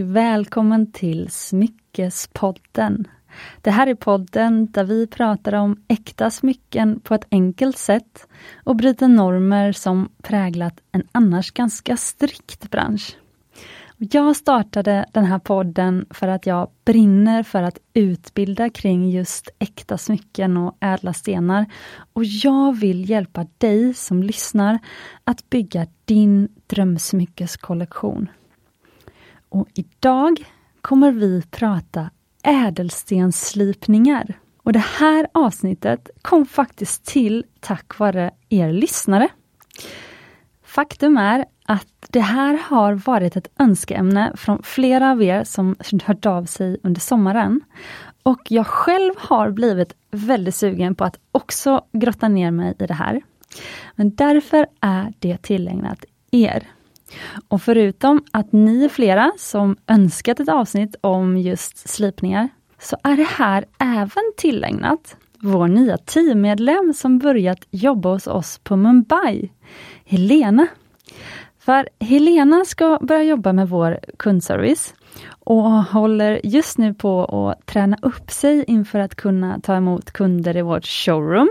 [0.00, 3.08] och välkommen till Smyckespodden.
[3.60, 8.28] Det här är podden där vi pratar om äkta smycken på ett enkelt sätt
[8.64, 13.16] och bryter normer som präglat en annars ganska strikt bransch.
[13.96, 19.98] Jag startade den här podden för att jag brinner för att utbilda kring just äkta
[19.98, 21.66] smycken och ädla stenar.
[22.12, 24.78] Och jag vill hjälpa dig som lyssnar
[25.24, 28.28] att bygga din drömsmyckeskollektion.
[29.56, 30.44] Och idag
[30.80, 32.10] kommer vi prata
[32.42, 34.38] ädelstensslipningar.
[34.62, 39.28] Och det här avsnittet kom faktiskt till tack vare er lyssnare.
[40.64, 46.26] Faktum är att det här har varit ett önskeämne från flera av er som hört
[46.26, 47.60] av sig under sommaren.
[48.22, 52.94] Och jag själv har blivit väldigt sugen på att också grotta ner mig i det
[52.94, 53.22] här.
[53.94, 56.75] Men därför är det tillägnat er.
[57.48, 63.16] Och förutom att ni är flera som önskat ett avsnitt om just slipningar, så är
[63.16, 69.50] det här även tillägnat vår nya teammedlem som börjat jobba hos oss på Mumbai,
[70.04, 70.66] Helena.
[71.58, 74.94] För Helena ska börja jobba med vår kundservice
[75.28, 80.56] och håller just nu på att träna upp sig inför att kunna ta emot kunder
[80.56, 81.48] i vårt showroom.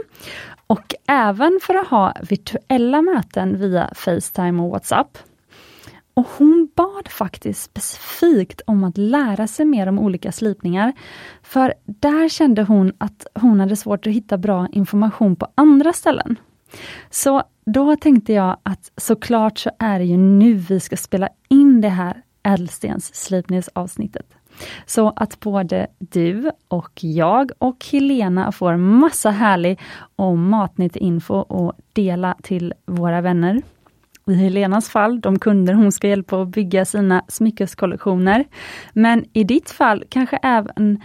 [0.67, 5.17] Och även för att ha virtuella möten via Facetime och WhatsApp.
[6.15, 10.93] Och hon bad faktiskt specifikt om att lära sig mer om olika slipningar.
[11.43, 16.35] För där kände hon att hon hade svårt att hitta bra information på andra ställen.
[17.09, 21.81] Så då tänkte jag att såklart så är det ju nu vi ska spela in
[21.81, 24.33] det här ädelstensslipningsavsnittet.
[24.85, 29.79] Så att både du och jag och Helena får massa härlig
[30.15, 33.61] och matnyttig info att dela till våra vänner.
[34.31, 38.45] I Helenas fall, de kunder hon ska hjälpa att bygga sina smyckeskollektioner.
[38.93, 41.01] Men i ditt fall kanske även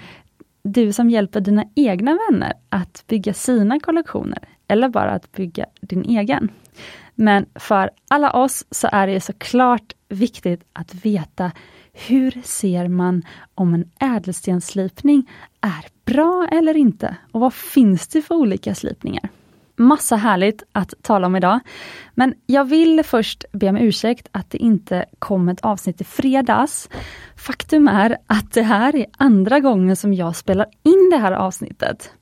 [0.62, 6.04] du som hjälper dina egna vänner att bygga sina kollektioner, eller bara att bygga din
[6.04, 6.48] egen.
[7.14, 11.52] Men för alla oss så är det såklart viktigt att veta
[11.92, 13.22] hur ser man
[13.54, 15.30] om en ädelstenslipning
[15.60, 17.16] är bra eller inte?
[17.32, 19.28] Och vad finns det för olika slipningar?
[19.80, 21.60] Massa härligt att tala om idag.
[22.14, 26.88] Men jag vill först be om ursäkt att det inte kom ett avsnitt i fredags.
[27.36, 32.12] Faktum är att det här är andra gången som jag spelar in det här avsnittet.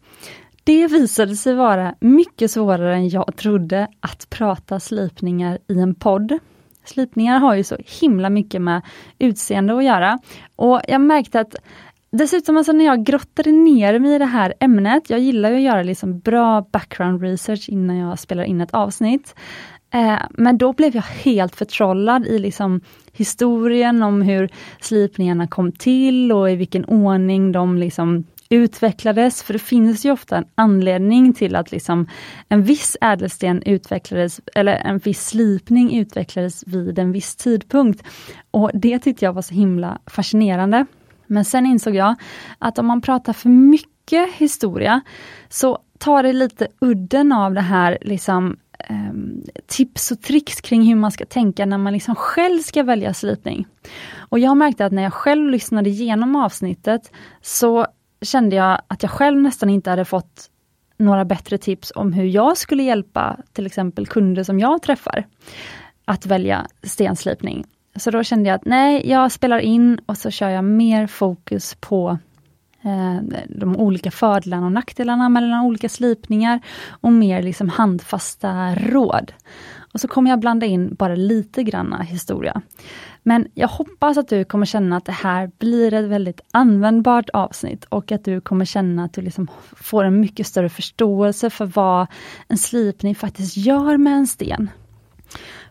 [0.65, 6.39] Det visade sig vara mycket svårare än jag trodde att prata slipningar i en podd.
[6.85, 8.83] Slipningar har ju så himla mycket med
[9.19, 10.19] utseende att göra.
[10.57, 11.55] Och jag märkte att
[12.11, 15.63] Dessutom alltså när jag grottade ner mig i det här ämnet, jag gillar ju att
[15.63, 19.35] göra liksom bra background research innan jag spelar in ett avsnitt.
[19.91, 22.81] Eh, men då blev jag helt förtrollad i liksom
[23.13, 24.49] historien om hur
[24.81, 30.37] slipningarna kom till och i vilken ordning de liksom utvecklades, för det finns ju ofta
[30.37, 32.07] en anledning till att liksom
[32.49, 38.03] en viss ädelsten utvecklades, eller en viss slipning utvecklades vid en viss tidpunkt.
[38.51, 40.87] Och Det tyckte jag var så himla fascinerande.
[41.29, 42.15] Men sen insåg jag
[42.59, 45.01] att om man pratar för mycket historia,
[45.49, 49.13] så tar det lite udden av det här liksom eh,
[49.67, 53.67] tips och tricks kring hur man ska tänka när man liksom själv ska välja slipning.
[54.19, 57.13] Och jag märkte att när jag själv lyssnade igenom avsnittet
[57.43, 57.87] så
[58.23, 60.51] kände jag att jag själv nästan inte hade fått
[60.99, 65.27] några bättre tips om hur jag skulle hjälpa till exempel kunder som jag träffar
[66.05, 67.65] att välja stenslipning.
[67.99, 71.77] Så då kände jag att nej, jag spelar in och så kör jag mer fokus
[71.81, 72.19] på
[72.83, 73.17] eh,
[73.49, 79.33] de olika fördelarna och nackdelarna mellan olika slipningar och mer liksom handfasta råd.
[79.93, 82.63] Och så kommer jag blanda in bara lite granna historia.
[83.23, 87.85] Men jag hoppas att du kommer känna att det här blir ett väldigt användbart avsnitt
[87.85, 92.07] och att du kommer känna att du liksom får en mycket större förståelse för vad
[92.49, 94.71] en slipning faktiskt gör med en sten.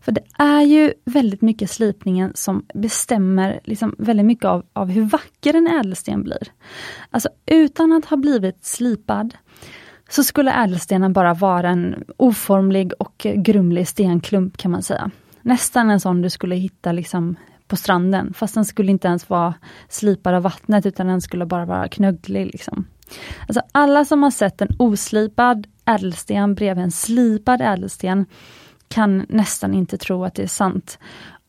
[0.02, 5.02] För det är ju väldigt mycket slipningen som bestämmer liksom väldigt mycket av, av hur
[5.02, 6.48] vacker en ädelsten blir.
[7.12, 9.34] Alltså utan att ha blivit slipad
[10.10, 15.12] så skulle ädelstenen bara vara en oformlig och grumlig stenklump kan man säga.
[15.42, 17.36] Nästan en sån du skulle hitta liksom
[17.68, 19.54] på stranden, fast den skulle inte ens vara
[19.90, 22.46] slipad av vattnet utan den skulle bara vara knögglig.
[22.46, 22.86] Liksom.
[23.48, 28.26] Alltså alla som har sett en oslipad ädelsten bredvid en slipad ädelsten
[28.88, 31.00] kan nästan inte tro att det är sant.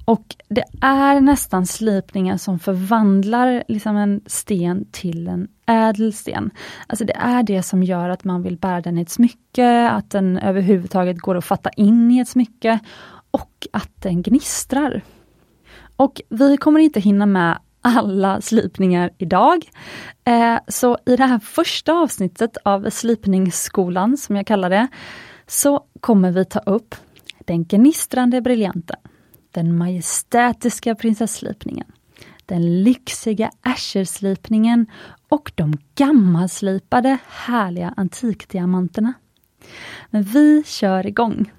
[0.04, 6.50] Och det är nästan slipningen som förvandlar liksom en sten till en ädelsten.
[6.86, 10.10] Alltså det är det som gör att man vill bära den i ett smycke, att
[10.10, 12.78] den överhuvudtaget går att fatta in i ett smycke
[13.30, 15.02] och att den gnistrar.
[15.96, 19.70] Och vi kommer inte hinna med alla slipningar idag.
[20.24, 24.88] Eh, så i det här första avsnittet av Slipningsskolan, som jag kallar det,
[25.46, 26.94] så kommer vi ta upp
[27.48, 28.96] den gnistrande briljanten,
[29.50, 31.86] den majestätiska prinsesslipningen,
[32.46, 34.86] den lyxiga asherslipningen
[35.28, 39.12] och de gammalslipade härliga antikdiamanterna.
[40.10, 41.52] Men vi kör igång!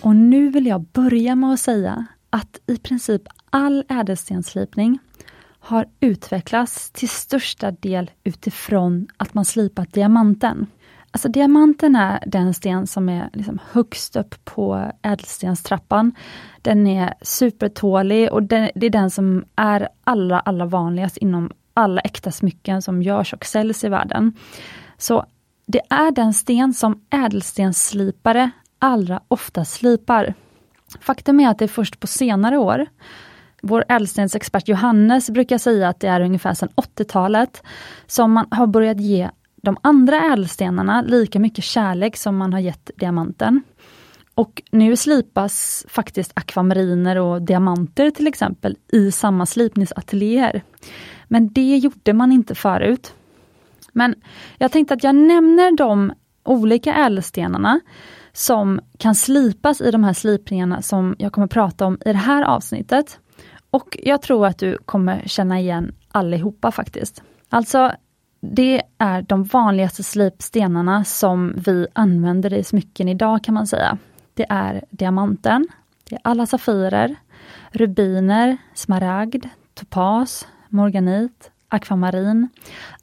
[0.00, 4.98] Och nu vill jag börja med att säga att i princip all ädelstenslipning
[5.60, 10.66] har utvecklats till största del utifrån att man slipat diamanten.
[11.10, 16.14] Alltså diamanten är den sten som är liksom högst upp på ädelstenstrappan.
[16.62, 22.30] Den är supertålig och det är den som är allra, allra vanligast inom alla äkta
[22.30, 24.32] smycken som görs och säljs i världen.
[24.98, 25.26] Så
[25.66, 30.34] det är den sten som ädelstensslipare allra oftast slipar.
[31.00, 32.86] Faktum är att det är först på senare år
[33.62, 37.62] vår ädelstensexpert Johannes brukar säga att det är ungefär sedan 80-talet
[38.06, 39.30] som man har börjat ge
[39.62, 43.62] de andra ädelstenarna lika mycket kärlek som man har gett diamanten.
[44.34, 50.62] Och nu slipas faktiskt akvamariner och diamanter till exempel i samma slipningsateljéer.
[51.28, 53.14] Men det gjorde man inte förut.
[53.92, 54.14] Men
[54.58, 56.12] jag tänkte att jag nämner de
[56.44, 57.80] olika ädelstenarna
[58.32, 62.42] som kan slipas i de här slipningarna som jag kommer prata om i det här
[62.42, 63.18] avsnittet.
[63.70, 67.22] Och jag tror att du kommer känna igen allihopa faktiskt.
[67.48, 67.92] Alltså,
[68.40, 73.98] det är de vanligaste slipstenarna som vi använder i smycken idag kan man säga.
[74.34, 75.68] Det är diamanten,
[76.04, 77.16] det är alla safirer,
[77.70, 82.48] rubiner, smaragd, topas, morganit, akvamarin,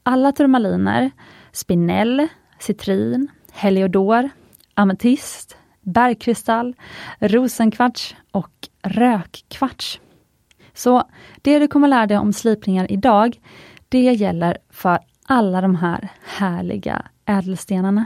[0.03, 1.11] alla turmaliner,
[1.51, 2.27] spinell,
[2.59, 4.29] citrin, heliodor,
[4.73, 6.75] ametist, bergkristall,
[7.19, 9.99] rosenkvarts och rökkvarts.
[10.75, 11.03] Så
[11.41, 13.41] det du kommer lära dig om slipningar idag,
[13.89, 18.05] det gäller för alla de här härliga ädelstenarna.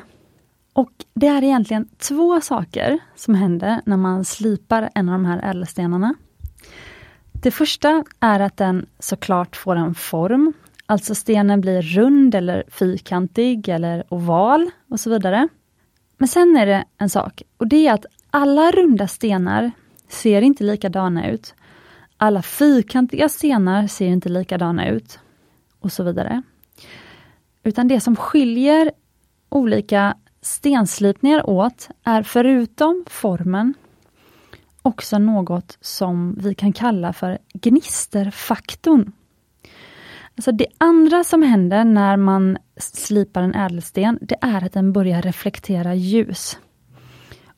[0.74, 5.50] Och det är egentligen två saker som händer när man slipar en av de här
[5.50, 6.14] ädelstenarna.
[7.32, 10.54] Det första är att den såklart får en form,
[10.86, 15.48] alltså stenen blir rund eller fyrkantig eller oval och så vidare.
[16.18, 19.72] Men sen är det en sak och det är att alla runda stenar
[20.08, 21.54] ser inte likadana ut.
[22.22, 25.20] Alla fyrkantiga stenar ser inte likadana ut
[25.80, 26.42] och så vidare.
[27.64, 28.92] Utan det som skiljer
[29.50, 33.74] olika stenslipningar åt är förutom formen
[34.82, 39.12] också något som vi kan kalla för gnisterfaktorn.
[40.36, 45.22] Alltså det andra som händer när man slipar en ädelsten, det är att den börjar
[45.22, 46.60] reflektera ljus.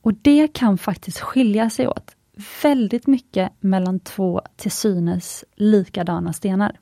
[0.01, 2.15] Och det kan faktiskt skilja sig åt
[2.63, 6.79] väldigt mycket mellan två till synes likadana stenar.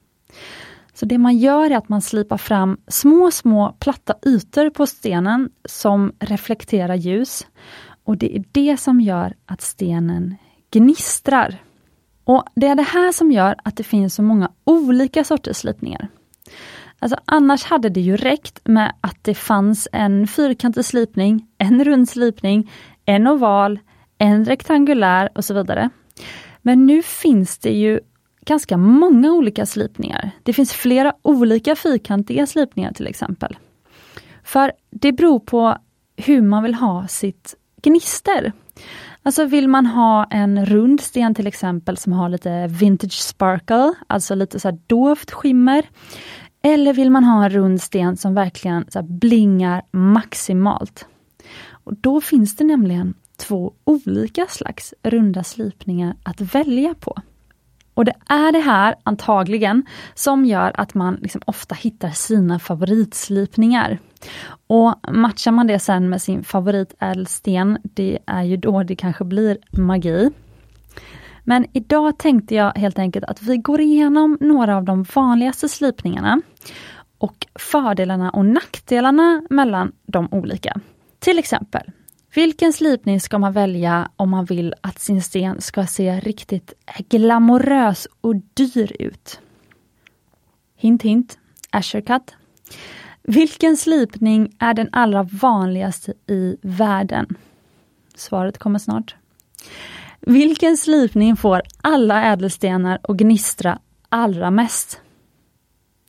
[0.93, 5.49] Så det man gör är att man slipar fram små, små platta ytor på stenen
[5.65, 7.47] som reflekterar ljus.
[8.03, 10.35] Och det är det som gör att stenen
[10.71, 11.57] gnistrar.
[12.23, 16.07] Och Det är det här som gör att det finns så många olika sorters slipningar.
[16.99, 22.09] Alltså annars hade det ju räckt med att det fanns en fyrkantig slipning, en rund
[22.09, 22.71] slipning,
[23.05, 23.79] en oval,
[24.19, 25.89] en rektangulär och så vidare.
[26.61, 27.99] Men nu finns det ju
[28.45, 30.31] ganska många olika slipningar.
[30.43, 33.57] Det finns flera olika fyrkantiga slipningar till exempel.
[34.43, 35.77] För det beror på
[36.17, 38.53] hur man vill ha sitt gnister.
[39.23, 44.35] Alltså vill man ha en rund sten till exempel som har lite vintage sparkle, alltså
[44.35, 45.89] lite så här dovt skimmer.
[46.61, 51.05] Eller vill man ha en rund sten som verkligen så blingar maximalt.
[51.71, 57.21] Och Då finns det nämligen två olika slags runda slipningar att välja på.
[57.93, 63.99] Och det är det här, antagligen, som gör att man liksom ofta hittar sina favoritslipningar.
[64.67, 69.57] Och matchar man det sen med sin favoritädelsten, det är ju då det kanske blir
[69.71, 70.31] magi.
[71.43, 76.41] Men idag tänkte jag helt enkelt att vi går igenom några av de vanligaste slipningarna
[77.17, 80.79] och fördelarna och nackdelarna mellan de olika.
[81.19, 81.91] Till exempel,
[82.33, 86.73] vilken slipning ska man välja om man vill att sin sten ska se riktigt
[87.09, 89.39] glamorös och dyr ut?
[90.75, 91.37] Hint hint,
[91.69, 92.35] Ashercut.
[93.23, 97.35] Vilken slipning är den allra vanligaste i världen?
[98.15, 99.15] Svaret kommer snart.
[100.19, 105.01] Vilken slipning får alla ädelstenar att gnistra allra mest?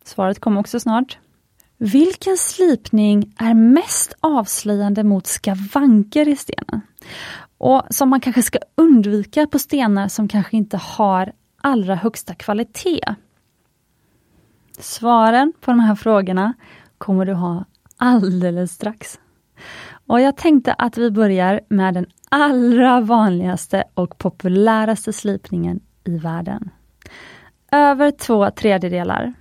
[0.05, 1.19] Svaret kommer också snart.
[1.83, 6.81] Vilken slipning är mest avslöjande mot skavanker i stenen?
[7.59, 13.15] Och som man kanske ska undvika på stenar som kanske inte har allra högsta kvalitet?
[14.79, 16.55] Svaren på de här frågorna
[16.99, 17.65] kommer du ha
[17.97, 19.21] alldeles strax.
[20.07, 26.71] Och jag tänkte att vi börjar med den allra vanligaste och populäraste slipningen i världen.
[27.73, 29.35] Över två tredjedelar,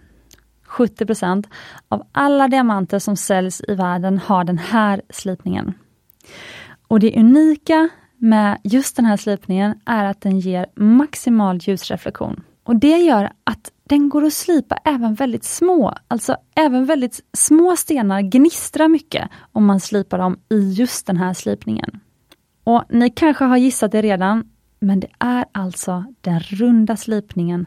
[0.70, 1.48] 70%
[1.88, 5.74] av alla diamanter som säljs i världen har den här slipningen.
[6.88, 12.44] Och det unika med just den här slipningen är att den ger maximal ljusreflektion.
[12.64, 17.76] Och det gör att den går att slipa även väldigt små, alltså även väldigt små
[17.76, 22.00] stenar gnistrar mycket om man slipar dem i just den här slipningen.
[22.64, 24.50] Och ni kanske har gissat det redan,
[24.80, 27.66] men det är alltså den runda slipningen,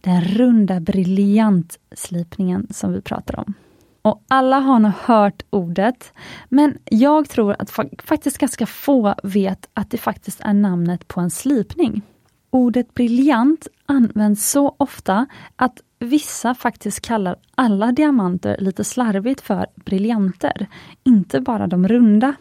[0.00, 3.54] den runda briljantslipningen som vi pratar om.
[4.02, 6.12] Och alla har nog hört ordet,
[6.48, 7.70] men jag tror att
[8.02, 12.02] faktiskt ganska få vet att det faktiskt är namnet på en slipning.
[12.50, 15.26] Ordet briljant används så ofta
[15.56, 20.66] att vissa faktiskt kallar alla diamanter lite slarvigt för briljanter,
[21.04, 22.34] inte bara de runda.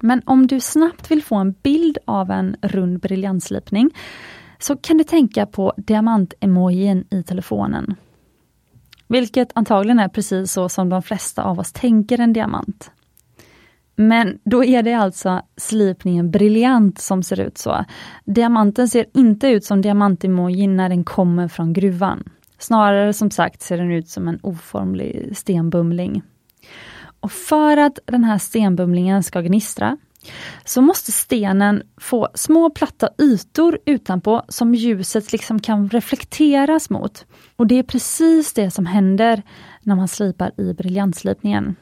[0.00, 3.90] Men om du snabbt vill få en bild av en rund briljantslipning
[4.60, 7.96] så kan du tänka på diamantemojin i telefonen.
[9.08, 12.90] Vilket antagligen är precis så som de flesta av oss tänker en diamant.
[13.96, 17.84] Men då är det alltså slipningen briljant som ser ut så.
[18.24, 22.24] Diamanten ser inte ut som diamantemojin när den kommer från gruvan.
[22.58, 26.22] Snarare som sagt ser den ut som en oformlig stenbumling.
[27.20, 29.96] Och för att den här stenbumlingen ska gnistra
[30.64, 37.26] så måste stenen få små platta ytor utanpå som ljuset liksom kan reflekteras mot.
[37.56, 39.42] Och det är precis det som händer
[39.82, 41.76] när man slipar i briljantslipningen.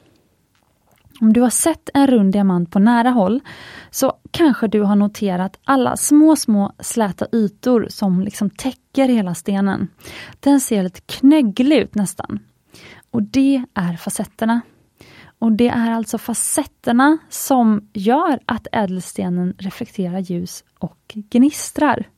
[1.20, 3.40] Om du har sett en rund diamant på nära håll
[3.90, 9.88] så kanske du har noterat alla små, små släta ytor som liksom täcker hela stenen.
[10.40, 12.38] Den ser lite knögglig ut nästan.
[13.10, 14.60] Och det är facetterna.
[15.38, 22.08] Och det är alltså facetterna som gör att ädelstenen reflekterar ljus och gnistrar.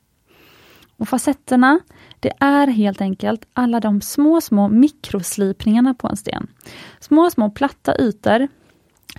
[0.97, 1.81] Och facetterna,
[2.21, 6.47] det är helt enkelt alla de små, små mikroslipningarna på en sten.
[7.01, 8.49] Små, små platta ytor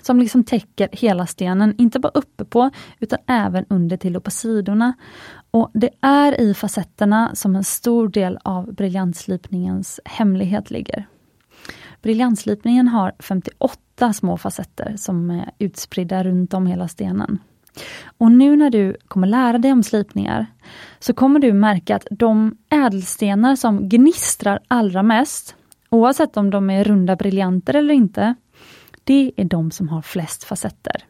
[0.02, 4.32] som liksom täcker hela stenen, inte bara uppe på utan även under till och på
[4.32, 4.94] sidorna.
[5.52, 11.08] Och Det är i facetterna som en stor del av briljantslipningens hemlighet ligger.
[12.02, 17.40] Briljantslipningen har 58 små facetter som är utspridda runt om hela stenen.
[18.18, 20.46] Och nu när du kommer lära dig om slipningar
[21.00, 25.56] så kommer du märka att de ädelstenar som gnistrar allra mest,
[25.90, 28.36] oavsett om de är runda briljanter eller inte,
[29.04, 31.06] det är de som har flest facetter.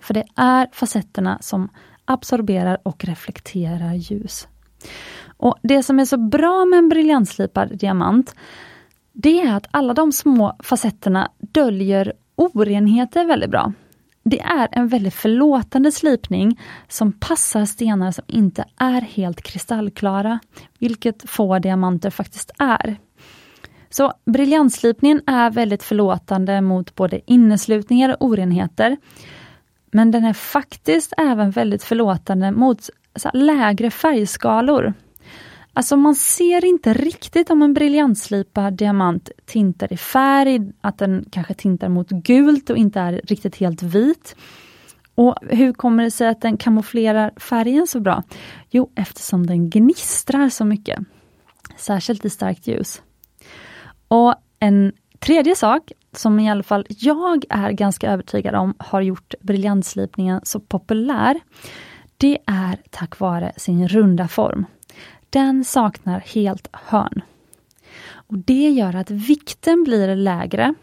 [0.00, 1.68] För det är facetterna som
[2.04, 4.48] absorberar och reflekterar ljus.
[5.36, 8.34] Och Det som är så bra med en briljantslipad diamant,
[9.12, 13.72] det är att alla de små facetterna döljer orenheter väldigt bra.
[14.24, 20.40] Det är en väldigt förlåtande slipning som passar stenar som inte är helt kristallklara,
[20.78, 22.96] vilket få diamanter faktiskt är.
[23.90, 28.96] Så briljantslipningen är väldigt förlåtande mot både inneslutningar och orenheter.
[29.92, 32.90] Men den är faktiskt även väldigt förlåtande mot
[33.32, 34.94] lägre färgskalor.
[35.74, 41.54] Alltså man ser inte riktigt om en briljantslipad diamant tintar i färg, att den kanske
[41.54, 44.36] tintar mot gult och inte är riktigt helt vit.
[45.14, 48.22] Och Hur kommer det sig att den kamouflerar färgen så bra?
[48.70, 51.00] Jo, eftersom den gnistrar så mycket.
[51.76, 53.02] Särskilt i starkt ljus.
[54.08, 59.34] Och en tredje sak som i alla fall jag är ganska övertygad om har gjort
[59.40, 61.40] briljantslipningen så populär,
[62.16, 64.66] det är tack vare sin runda form.
[65.32, 67.22] Den saknar helt hörn.
[68.12, 70.74] Och Det gör att vikten blir lägre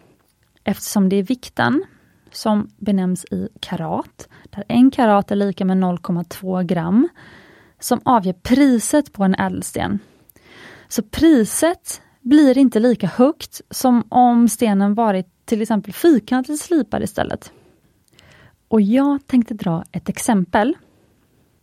[0.64, 1.84] eftersom det är vikten
[2.32, 7.10] som benämns i karat, där en karat är lika med 0,2 gram,
[7.80, 10.00] som avger priset på en ädelsten.
[10.88, 17.52] Så priset blir inte lika högt som om stenen varit till exempel fyrkantigt slipad istället.
[18.68, 20.78] Och jag tänkte dra ett exempel.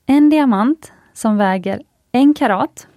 [0.06, 1.82] En diamant som väger
[2.16, 2.88] en karat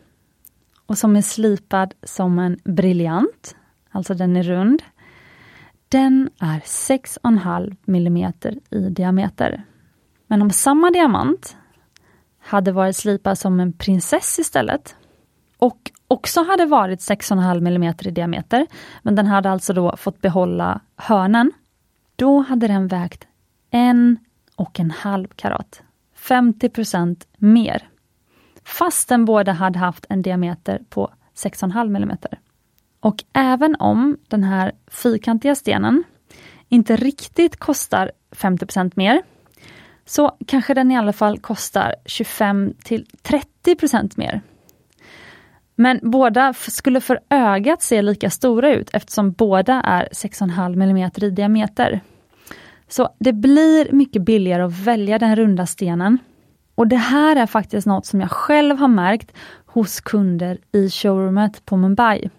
[0.85, 3.55] och som är slipad som en briljant,
[3.91, 4.83] alltså den är rund.
[5.89, 8.33] Den är 6,5 mm
[8.69, 9.63] i diameter.
[10.27, 11.57] Men om samma diamant
[12.39, 14.95] hade varit slipad som en prinsess istället
[15.57, 18.67] och också hade varit 6,5 mm i diameter,
[19.01, 21.51] men den hade alltså då fått behålla hörnen,
[22.15, 23.27] då hade den vägt
[23.71, 24.17] en
[24.55, 25.81] och en halv karat.
[26.17, 27.89] 50% mer.
[28.69, 32.17] Fast den båda hade haft en diameter på 6,5 mm.
[32.99, 36.03] Och även om den här fyrkantiga stenen
[36.69, 39.21] inte riktigt kostar 50% mer,
[40.05, 43.05] så kanske den i alla fall kostar 25 till
[43.65, 44.41] 30% mer.
[45.75, 51.29] Men båda skulle för ögat se lika stora ut eftersom båda är 6,5 mm i
[51.29, 52.01] diameter.
[52.87, 56.17] Så det blir mycket billigare att välja den runda stenen.
[56.79, 59.31] Och det här är faktiskt något som jag själv har märkt
[59.65, 62.29] hos kunder i showroomet på Mumbai.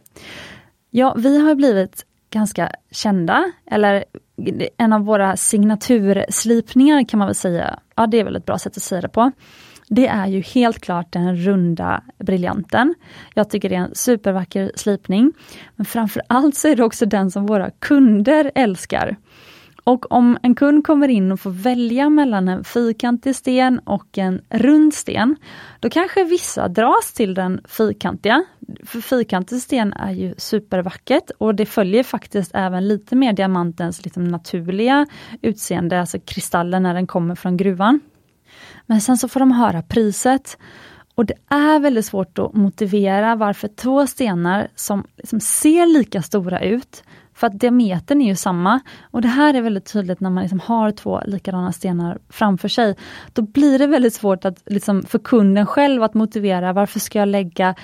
[0.90, 4.04] Ja, vi har blivit ganska kända, eller
[4.76, 7.78] en av våra signaturslipningar kan man väl säga.
[7.94, 9.32] Ja, det är väl ett bra sätt att säga det på.
[9.88, 12.94] Det är ju helt klart den runda briljanten.
[13.34, 15.32] Jag tycker det är en supervacker slipning.
[15.76, 19.16] Men framförallt så är det också den som våra kunder älskar.
[19.84, 24.40] Och om en kund kommer in och får välja mellan en fyrkantig sten och en
[24.48, 25.36] rund sten,
[25.80, 28.44] då kanske vissa dras till den fyrkantiga.
[28.84, 34.24] För fyrkantig sten är ju supervackert och det följer faktiskt även lite mer diamantens liksom
[34.24, 35.06] naturliga
[35.42, 38.00] utseende, alltså kristallen när den kommer från gruvan.
[38.86, 40.58] Men sen så får de höra priset.
[41.14, 46.60] Och det är väldigt svårt att motivera varför två stenar som liksom ser lika stora
[46.60, 47.02] ut,
[47.40, 48.80] för att diametern är ju samma.
[49.02, 52.96] Och det här är väldigt tydligt när man liksom har två likadana stenar framför sig.
[53.32, 57.28] Då blir det väldigt svårt att, liksom, för kunden själv att motivera varför ska jag
[57.28, 57.74] lägga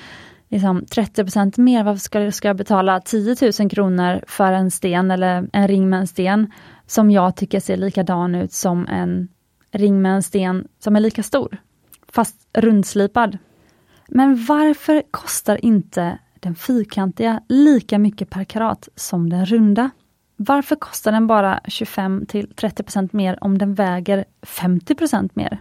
[0.49, 5.49] liksom, 30% mer, varför ska ska jag betala 10 000 kronor för en sten eller
[5.53, 6.53] en ring med en sten
[6.87, 9.29] som jag tycker ser likadan ut som en
[9.73, 11.59] ring med en sten som är lika stor,
[12.09, 13.39] fast rundslipad.
[14.09, 19.91] Men varför kostar inte den fyrkantiga lika mycket per karat som den runda?
[20.37, 25.61] Varför kostar den bara 25 till 30% mer om den väger 50% mer?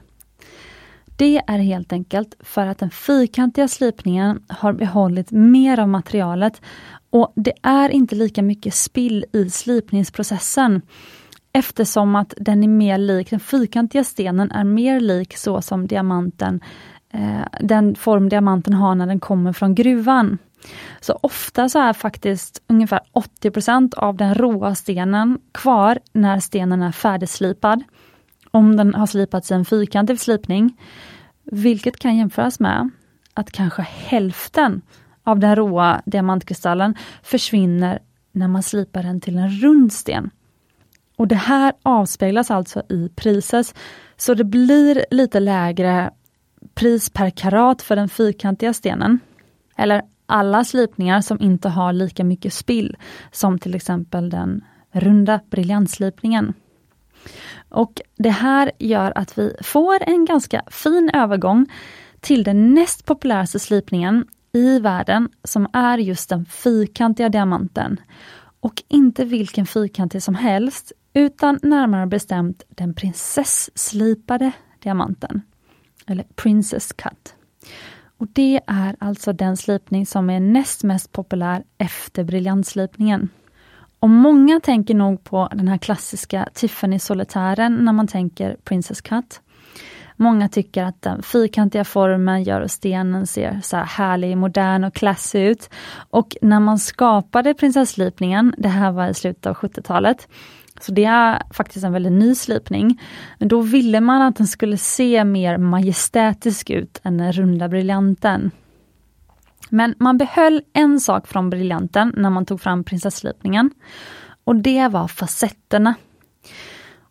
[1.17, 6.61] Det är helt enkelt för att den fyrkantiga slipningen har behållit mer av materialet
[7.09, 10.81] och det är inte lika mycket spill i slipningsprocessen
[11.53, 16.59] eftersom att den är mer lik, den fyrkantiga stenen är mer lik så som diamanten,
[17.13, 20.38] eh, den form diamanten har när den kommer från gruvan.
[20.99, 22.99] Så ofta så är faktiskt ungefär
[23.41, 27.84] 80% av den råa stenen kvar när stenen är färdigslipad.
[28.51, 30.78] Om den har slipats i en fyrkantig slipning.
[31.43, 32.89] Vilket kan jämföras med
[33.34, 34.82] att kanske hälften
[35.23, 37.99] av den råa diamantkristallen försvinner
[38.32, 40.30] när man slipar den till en rund sten.
[41.17, 43.75] Och det här avspeglas alltså i priset,
[44.17, 46.12] så det blir lite lägre
[46.73, 49.19] pris per karat för den fyrkantiga stenen.
[49.78, 52.97] Eller alla slipningar som inte har lika mycket spill
[53.31, 56.53] som till exempel den runda briljantslipningen.
[57.69, 61.67] Och Det här gör att vi får en ganska fin övergång
[62.19, 67.99] till den näst populäraste slipningen i världen som är just den fyrkantiga diamanten.
[68.59, 75.41] Och inte vilken fyrkantig som helst utan närmare bestämt den prinsesslipade diamanten.
[76.07, 77.35] Eller Princess Cut.
[78.17, 83.30] Och Det är alltså den slipning som är näst mest populär efter briljantslipningen.
[83.99, 89.41] Och många tänker nog på den här klassiska Tiffany-solitären när man tänker Princess Cut.
[90.15, 94.93] Många tycker att den fyrkantiga formen gör att stenen ser så här härlig, modern och
[94.93, 95.69] classy ut.
[96.10, 100.28] Och när man skapade prinsesslipningen, det här var i slutet av 70-talet,
[100.86, 103.02] så det är faktiskt en väldigt ny slipning.
[103.39, 108.52] Men då ville man att den skulle se mer majestätisk ut än den runda briljanten.
[109.69, 113.71] Men man behöll en sak från briljanten när man tog fram prinsesslipningen.
[114.43, 115.95] Och det var facetterna.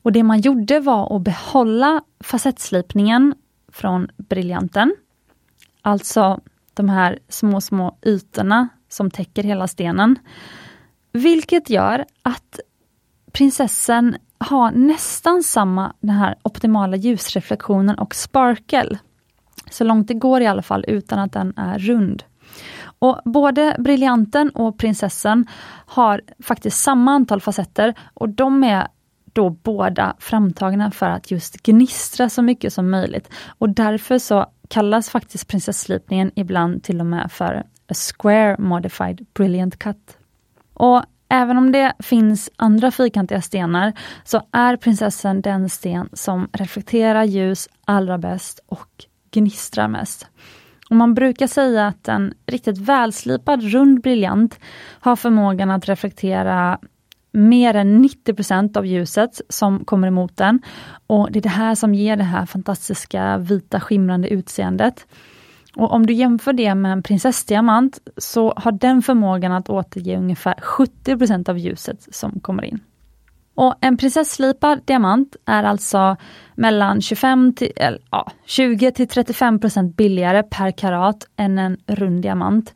[0.03, 3.35] Och det man gjorde var att behålla facettslipningen
[3.73, 4.95] från briljanten.
[5.83, 6.41] Alltså
[6.75, 10.19] de här små, små ytorna som täcker hela stenen.
[11.13, 12.61] Vilket gör att
[13.35, 18.99] prinsessan har nästan samma den här optimala ljusreflektionen och sparkle.
[19.71, 22.23] Så långt det går i alla fall utan att den är rund.
[22.99, 25.47] Och Både briljanten och prinsessan
[25.87, 28.89] har faktiskt samma antal facetter och de är
[29.33, 33.31] då båda framtagna för att just gnistra så mycket som möjligt.
[33.47, 37.55] Och därför så kallas faktiskt prinsesslipningen ibland till och med för
[37.89, 40.19] a square modified brilliant cut.
[40.75, 41.03] Och
[41.35, 43.93] Även om det finns andra fyrkantiga stenar
[44.25, 48.89] så är prinsessan den sten som reflekterar ljus allra bäst och
[49.31, 50.27] gnistrar mest.
[50.91, 54.61] man brukar säga att en riktigt välslipad rund briljant
[55.01, 56.79] har förmågan att reflektera
[57.33, 60.63] mer än 90% av ljuset som kommer emot den.
[61.07, 65.07] Och Det är det här som ger det här fantastiska vita skimrande utseendet.
[65.77, 70.55] Och Om du jämför det med en prinsessdiamant så har den förmågan att återge ungefär
[70.55, 72.81] 70% av ljuset som kommer in.
[73.55, 76.17] Och En prinsesslipad diamant är alltså
[76.55, 82.75] mellan 25 till, eller, ja, 20 till 35% billigare per karat än en rund diamant.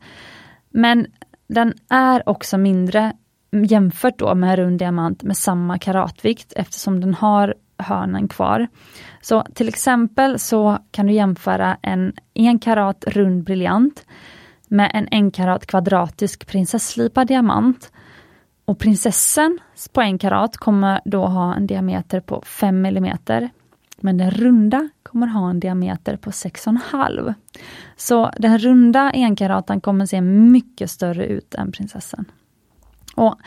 [0.69, 1.07] Men
[1.47, 3.13] den är också mindre
[3.51, 8.67] jämfört då med en rund diamant med samma karatvikt eftersom den har hörnen kvar.
[9.21, 14.05] Så till exempel så kan du jämföra en 1 karat rund briljant
[14.67, 17.91] med en 1 karat kvadratisk prinsesslipad diamant.
[18.65, 19.59] Och prinsessan
[19.93, 23.17] på 1 karat kommer då ha en diameter på 5 mm.
[24.01, 27.33] Men den runda kommer ha en diameter på 6,5.
[27.97, 32.25] Så den runda enkaratan kommer se mycket större ut än prinsessan.
[33.19, 33.39] Och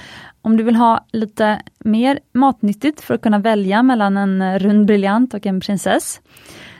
[0.43, 5.35] om du vill ha lite mer matnyttigt för att kunna välja mellan en rund briljant
[5.35, 6.21] och en prinsess,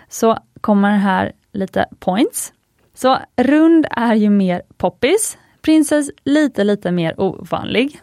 [0.09, 2.53] så kommer här lite points.
[2.95, 8.01] Så rund är ju mer poppis, prinsess lite, lite mer ovanlig.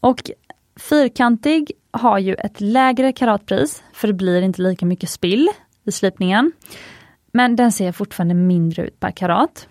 [0.00, 0.30] Och
[0.76, 5.50] fyrkantig har ju ett lägre karatpris, för det blir inte lika mycket spill
[5.84, 6.52] i slipningen.
[7.32, 9.68] Men den ser fortfarande mindre ut per karat.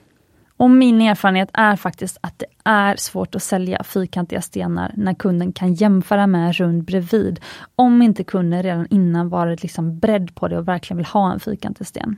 [0.61, 5.51] Och min erfarenhet är faktiskt att det är svårt att sälja fyrkantiga stenar när kunden
[5.51, 7.39] kan jämföra med en rund bredvid.
[7.75, 11.39] Om inte kunden redan innan varit liksom beredd på det och verkligen vill ha en
[11.39, 12.17] fyrkantig sten.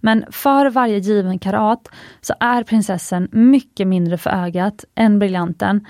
[0.00, 1.88] Men för varje given karat
[2.20, 5.86] så är prinsessan mycket mindre för ögat än briljanten.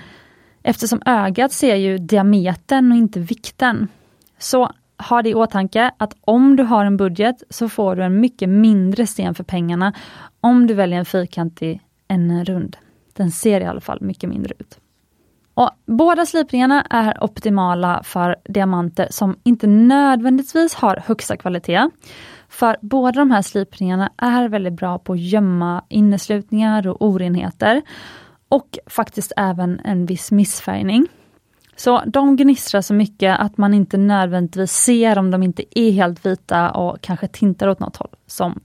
[0.63, 3.87] Eftersom ögat ser ju diametern och inte vikten.
[4.37, 8.19] Så ha det i åtanke att om du har en budget så får du en
[8.19, 9.93] mycket mindre sten för pengarna
[10.41, 12.77] om du väljer en fyrkantig än en rund.
[13.13, 14.79] Den ser i alla fall mycket mindre ut.
[15.53, 21.89] Och båda slipningarna är optimala för diamanter som inte nödvändigtvis har högsta kvalitet.
[22.49, 27.81] För båda de här slipningarna är väldigt bra på att gömma inneslutningar och orenheter.
[28.49, 31.07] Och faktiskt även en viss missfärgning.
[31.77, 36.25] Så de gnistrar så mycket att man inte nödvändigtvis ser om de inte är helt
[36.25, 38.15] vita och kanske tintar åt något håll.
[38.27, 38.59] Som,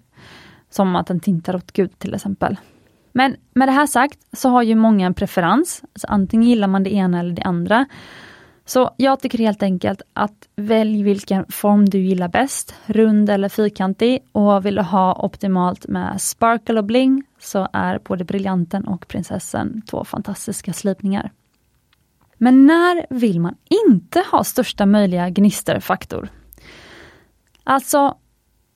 [0.71, 2.57] som att den tintar åt gud till exempel.
[3.13, 5.83] Men med det här sagt så har ju många en preferens.
[5.83, 7.87] Alltså antingen gillar man det ena eller det andra.
[8.65, 14.19] Så jag tycker helt enkelt att välj vilken form du gillar bäst, rund eller fyrkantig.
[14.33, 19.83] Och vill du ha optimalt med sparkle och bling så är både briljanten och prinsessan
[19.91, 21.31] två fantastiska slipningar.
[22.43, 23.55] Men när vill man
[23.87, 26.29] inte ha största möjliga gnisterfaktor?
[27.65, 28.17] Alltså,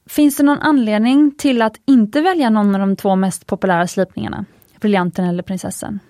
[0.08, 4.44] finns det någon anledning till att inte välja någon av de två mest populära slipningarna?
[4.80, 6.00] Briljanten eller prinsessan?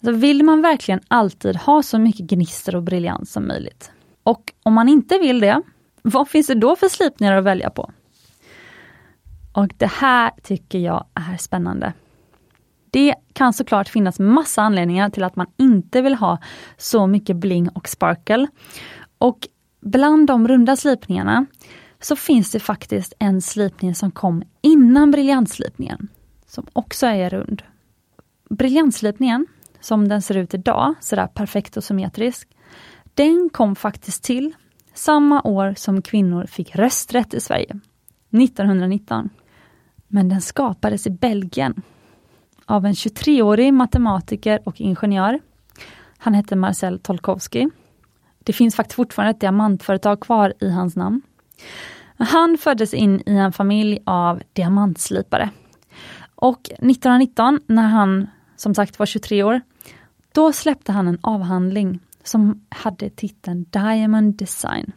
[0.00, 3.92] Alltså vill man verkligen alltid ha så mycket gnister och briljans som möjligt?
[4.22, 5.62] Och om man inte vill det,
[6.02, 7.92] vad finns det då för slipningar att välja på?
[9.52, 11.92] Och det här tycker jag är spännande.
[12.94, 16.38] Det kan såklart finnas massa anledningar till att man inte vill ha
[16.76, 18.46] så mycket bling och sparkle.
[19.18, 19.48] Och
[19.80, 21.46] bland de runda slipningarna
[22.00, 26.08] så finns det faktiskt en slipning som kom innan briljantslipningen,
[26.46, 27.62] som också är rund.
[28.50, 29.46] Briljantslipningen,
[29.80, 32.48] som den ser ut idag, sådär perfekt och symmetrisk,
[33.14, 34.52] den kom faktiskt till
[34.92, 37.80] samma år som kvinnor fick rösträtt i Sverige,
[38.30, 39.30] 1919.
[40.08, 41.82] Men den skapades i Belgien
[42.66, 45.40] av en 23-årig matematiker och ingenjör.
[46.18, 47.68] Han hette Marcel Tolkowski.
[48.38, 51.22] Det finns faktiskt fortfarande ett diamantföretag kvar i hans namn.
[52.18, 55.50] Han föddes in i en familj av diamantslipare.
[56.34, 59.60] Och 1919, när han som sagt var 23 år,
[60.32, 64.92] då släppte han en avhandling som hade titeln Diamond Design.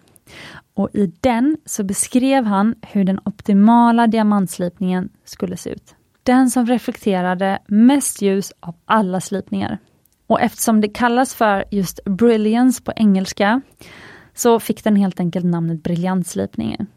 [0.74, 5.97] Och I den så beskrev han hur den optimala diamantslipningen skulle se ut
[6.28, 9.78] den som reflekterade mest ljus av alla slipningar.
[10.28, 13.62] Och eftersom det kallas för just brilliance på engelska,
[14.34, 16.88] så fick den helt enkelt namnet briljantslipningen.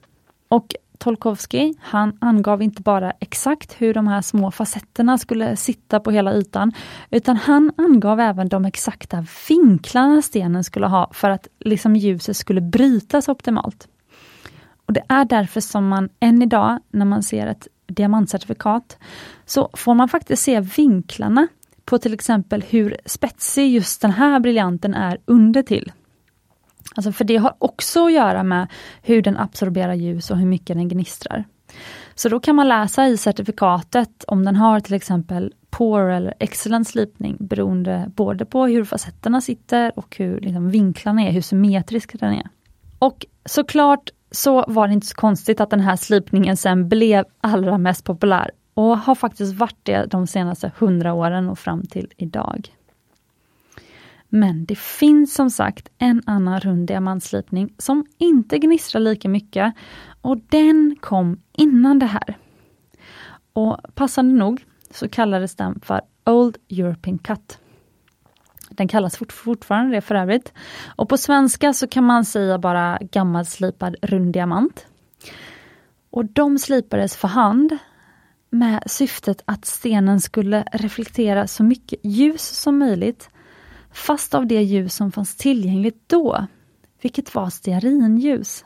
[0.48, 6.10] Och Tolkovsky, han angav inte bara exakt hur de här små facetterna skulle sitta på
[6.10, 6.72] hela ytan,
[7.10, 12.60] utan han angav även de exakta vinklarna stenen skulle ha för att liksom ljuset skulle
[12.60, 13.88] brytas optimalt.
[14.86, 18.98] Och Det är därför som man än idag, när man ser ett diamantcertifikat,
[19.46, 21.48] så får man faktiskt se vinklarna
[21.84, 25.92] på till exempel hur spetsig just den här briljanten är under till.
[26.94, 28.68] Alltså för det har också att göra med
[29.02, 31.44] hur den absorberar ljus och hur mycket den gnistrar.
[32.14, 36.88] Så då kan man läsa i certifikatet om den har till exempel poor eller excellent
[36.88, 42.34] slipning beroende både på hur facetterna sitter och hur liksom, vinklarna är, hur symmetrisk den
[42.34, 42.48] är.
[42.98, 47.78] Och såklart så var det inte så konstigt att den här slipningen sen blev allra
[47.78, 52.74] mest populär och har faktiskt varit det de senaste hundra åren och fram till idag.
[54.28, 59.74] Men det finns som sagt en annan rund diamantslipning som inte gnistrar lika mycket
[60.20, 62.38] och den kom innan det här.
[63.52, 67.58] Och passande nog så kallades den för Old European Cut.
[68.80, 70.52] Den kallas fort, fortfarande det för övrigt.
[70.96, 74.86] Och på svenska så kan man säga bara gammalslipad rund diamant.
[76.10, 77.78] Och de slipades för hand
[78.50, 83.30] med syftet att stenen skulle reflektera så mycket ljus som möjligt
[83.92, 86.46] fast av det ljus som fanns tillgängligt då,
[87.02, 88.64] vilket var stearinljus.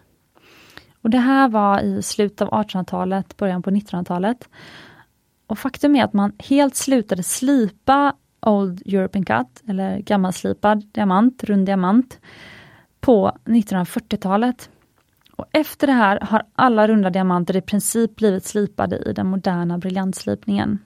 [1.03, 4.49] Och Det här var i slutet av 1800-talet, början på 1900-talet.
[5.47, 8.15] Och Faktum är att man helt slutade slipa
[8.47, 12.21] Old European Cut, eller gammalslipad diamant, rund diamant,
[13.01, 14.71] på 1940-talet.
[15.37, 19.79] Och Efter det här har alla runda diamanter i princip blivit slipade i den moderna
[19.79, 20.79] briljantslipningen.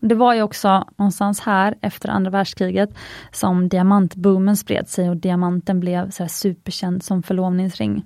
[0.00, 2.90] Det var ju också någonstans här efter andra världskriget
[3.32, 8.04] som diamantboomen spred sig och diamanten blev så superkänd som förlovningsring.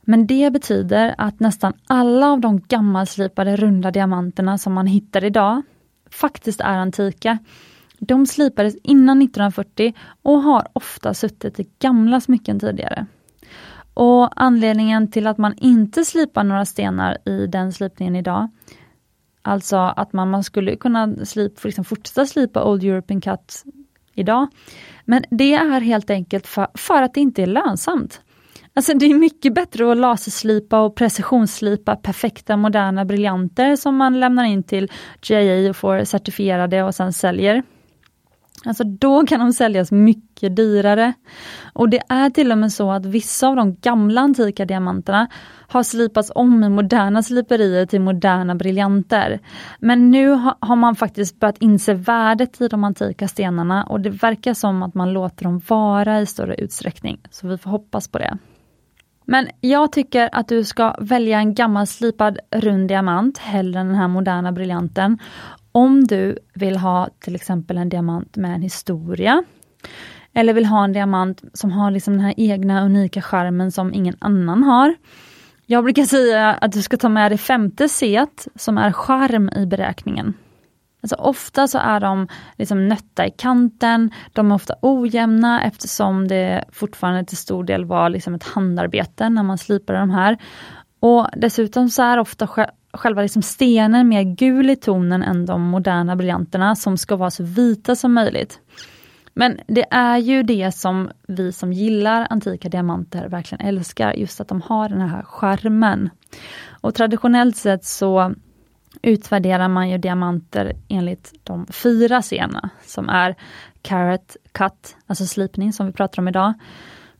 [0.00, 5.62] Men det betyder att nästan alla av de gammalslipade runda diamanterna som man hittar idag
[6.10, 7.38] faktiskt är antika.
[8.06, 13.06] De slipades innan 1940 och har ofta suttit i gamla smycken tidigare.
[13.94, 18.48] Och Anledningen till att man inte slipar några stenar i den slipningen idag
[19.42, 23.64] Alltså att man, man skulle kunna slip, liksom fortsätta slipa Old European Cut
[24.14, 24.48] idag.
[25.04, 28.20] Men det är helt enkelt för, för att det inte är lönsamt.
[28.74, 34.44] Alltså det är mycket bättre att laserslipa och precisionsslipa perfekta moderna briljanter som man lämnar
[34.44, 34.90] in till
[35.22, 37.62] GIA och får certifierade och sen säljer.
[38.64, 41.12] Alltså då kan de säljas mycket dyrare.
[41.72, 45.28] Och det är till och med så att vissa av de gamla antika diamanterna
[45.68, 49.40] har slipats om i moderna sliperier till moderna briljanter.
[49.78, 50.28] Men nu
[50.60, 54.94] har man faktiskt börjat inse värdet i de antika stenarna och det verkar som att
[54.94, 57.20] man låter dem vara i större utsträckning.
[57.30, 58.38] Så vi får hoppas på det.
[59.24, 63.96] Men jag tycker att du ska välja en gammal slipad rund diamant hellre än den
[63.96, 65.18] här moderna briljanten.
[65.72, 69.42] Om du vill ha till exempel en diamant med en historia,
[70.34, 74.16] eller vill ha en diamant som har liksom den här egna unika charmen som ingen
[74.18, 74.94] annan har.
[75.66, 79.66] Jag brukar säga att du ska ta med det femte C som är charm i
[79.66, 80.34] beräkningen.
[81.02, 86.64] Alltså ofta så är de liksom nötta i kanten, de är ofta ojämna eftersom det
[86.72, 90.38] fortfarande till stor del var liksom ett handarbete när man slipade de här.
[91.00, 92.46] Och Dessutom så är ofta
[92.92, 97.42] själva liksom stenen mer gul i tonen än de moderna briljanterna som ska vara så
[97.42, 98.60] vita som möjligt.
[99.34, 104.48] Men det är ju det som vi som gillar antika diamanter verkligen älskar, just att
[104.48, 106.10] de har den här skärmen.
[106.80, 108.34] Och traditionellt sett så
[109.02, 113.36] utvärderar man ju diamanter enligt de fyra scenerna som är
[113.82, 116.52] Carrot Cut, alltså slipning som vi pratar om idag,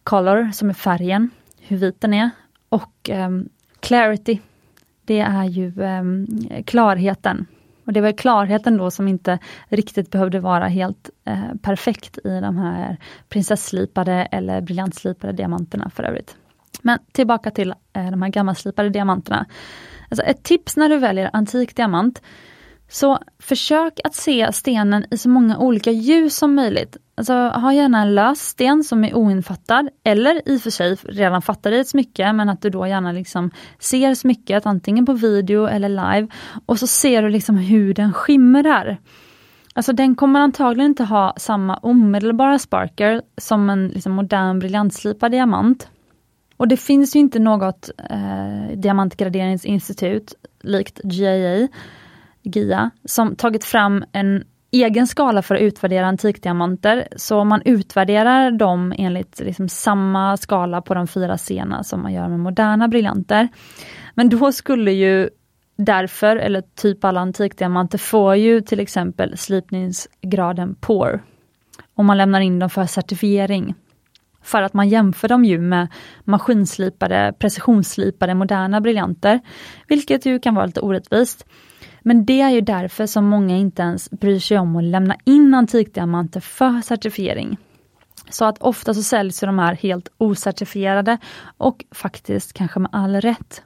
[0.05, 2.31] Color som är färgen, hur vit den är
[2.69, 3.49] och um,
[3.81, 4.39] Clarity
[5.05, 7.47] det är ju eh, klarheten.
[7.85, 9.39] Och det var klarheten då som inte
[9.69, 12.97] riktigt behövde vara helt eh, perfekt i de här
[13.29, 16.37] prinsesslipade eller briljantslipade diamanterna för övrigt.
[16.83, 19.47] Men tillbaka till eh, de här gammalslipade diamanterna.
[20.09, 22.23] Alltså ett tips när du väljer antik diamant,
[22.89, 26.97] så försök att se stenen i så många olika ljus som möjligt.
[27.23, 31.43] Alltså, ha gärna en lös sten som är oinfattad eller i och för sig redan
[31.43, 35.67] fattad i ett smycke men att du då gärna liksom ser smycket antingen på video
[35.67, 36.29] eller live
[36.67, 38.99] och så ser du liksom hur den skimrar.
[39.75, 45.89] Alltså den kommer antagligen inte ha samma omedelbara sparker som en liksom modern briljantslipad diamant.
[46.57, 51.69] Och det finns ju inte något eh, diamantgraderingsinstitut likt GIA,
[52.43, 58.95] GIA som tagit fram en egen skala för att utvärdera antikdiamanter, så man utvärderar dem
[58.99, 63.49] enligt liksom samma skala på de fyra scenerna som man gör med moderna briljanter.
[64.15, 65.29] Men då skulle ju
[65.77, 71.23] därför, eller typ alla antikdiamanter, får ju till exempel slipningsgraden POR.
[71.95, 73.75] Om man lämnar in dem för certifiering.
[74.43, 75.89] För att man jämför dem ju med
[76.25, 79.41] maskinslipade, precisionsslipade moderna briljanter,
[79.89, 81.47] vilket ju kan vara lite orättvist.
[82.03, 85.55] Men det är ju därför som många inte ens bryr sig om att lämna in
[85.55, 87.57] antikdiamanter för certifiering.
[88.31, 91.19] Så att ofta så säljs de här helt ocertifierade
[91.57, 93.63] och faktiskt kanske med all rätt.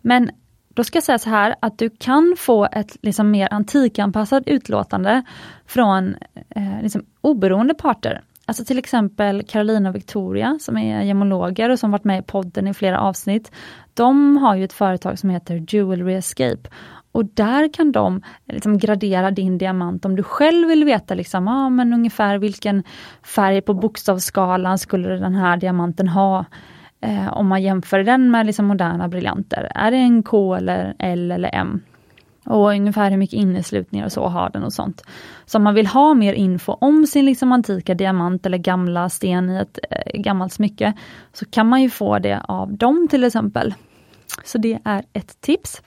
[0.00, 0.30] Men
[0.74, 5.22] då ska jag säga så här att du kan få ett liksom mer antikanpassat utlåtande
[5.66, 6.16] från
[6.48, 8.22] eh, liksom oberoende parter.
[8.44, 12.68] Alltså till exempel Carolina och Victoria som är gemologer och som varit med i podden
[12.68, 13.52] i flera avsnitt.
[13.94, 16.70] De har ju ett företag som heter Jewelry Escape.
[17.12, 21.70] Och där kan de liksom gradera din diamant om du själv vill veta liksom, ah,
[21.70, 22.82] men ungefär vilken
[23.22, 26.44] färg på bokstavsskalan skulle den här diamanten ha.
[27.00, 29.72] Eh, om man jämför den med liksom moderna briljanter.
[29.74, 31.80] Är det en K eller L eller M?
[32.44, 35.02] Och ungefär hur mycket inneslutningar och så har den och sånt.
[35.46, 39.50] Så om man vill ha mer info om sin liksom antika diamant eller gamla sten
[39.50, 40.92] i ett eh, gammalt smycke,
[41.32, 43.74] så kan man ju få det av dem till exempel.
[44.44, 45.82] Så det är ett tips.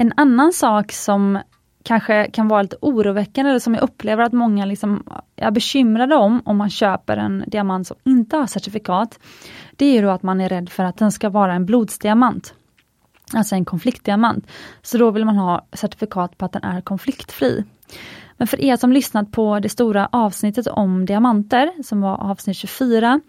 [0.00, 1.38] En annan sak som
[1.82, 5.04] kanske kan vara lite oroväckande, eller som jag upplever att många liksom
[5.36, 9.18] är bekymrade om, om man köper en diamant som inte har certifikat,
[9.76, 12.54] det är då att man är rädd för att den ska vara en blodsdiamant.
[13.34, 14.46] Alltså en konfliktdiamant.
[14.82, 17.64] Så då vill man ha certifikat på att den är konfliktfri.
[18.36, 23.20] Men för er som lyssnat på det stora avsnittet om diamanter, som var avsnitt 24,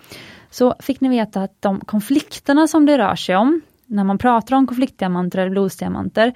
[0.50, 4.56] så fick ni veta att de konflikterna som det rör sig om, när man pratar
[4.56, 6.34] om konfliktdiamanter eller blodsdiamanter,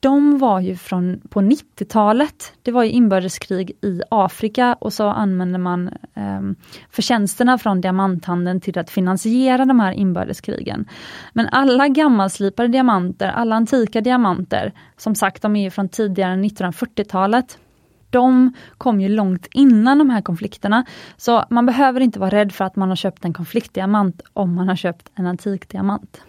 [0.00, 2.52] de var ju från på 90-talet.
[2.62, 6.40] Det var ju inbördeskrig i Afrika och så använde man eh,
[6.90, 10.88] förtjänsterna från diamanthandeln till att finansiera de här inbördeskrigen.
[11.32, 17.58] Men alla gammalslipade diamanter, alla antika diamanter, som sagt de är från tidigare 1940-talet,
[18.10, 20.84] de kom ju långt innan de här konflikterna.
[21.16, 24.68] Så man behöver inte vara rädd för att man har köpt en konfliktdiamant om man
[24.68, 26.22] har köpt en antik diamant.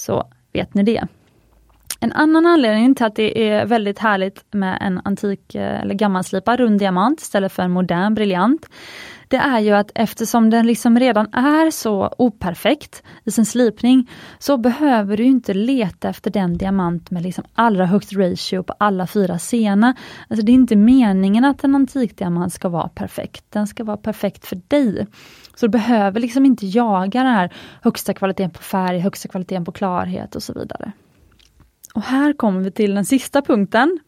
[0.00, 1.06] Så vet ni det.
[2.00, 6.60] En annan anledning till att det är väldigt härligt med en antik eh, eller gammalslipad
[6.60, 8.66] rund diamant istället för en modern briljant,
[9.30, 14.56] det är ju att eftersom den liksom redan är så operfekt i sin slipning, så
[14.56, 19.38] behöver du inte leta efter den diamant med liksom allra högst ratio på alla fyra
[19.38, 19.94] sena.
[20.28, 24.46] Alltså det är inte meningen att en antikdiamant ska vara perfekt, den ska vara perfekt
[24.46, 25.06] för dig.
[25.54, 29.72] Så du behöver liksom inte jaga den här högsta kvaliteten på färg, högsta kvaliteten på
[29.72, 30.92] klarhet och så vidare.
[31.94, 33.98] Och här kommer vi till den sista punkten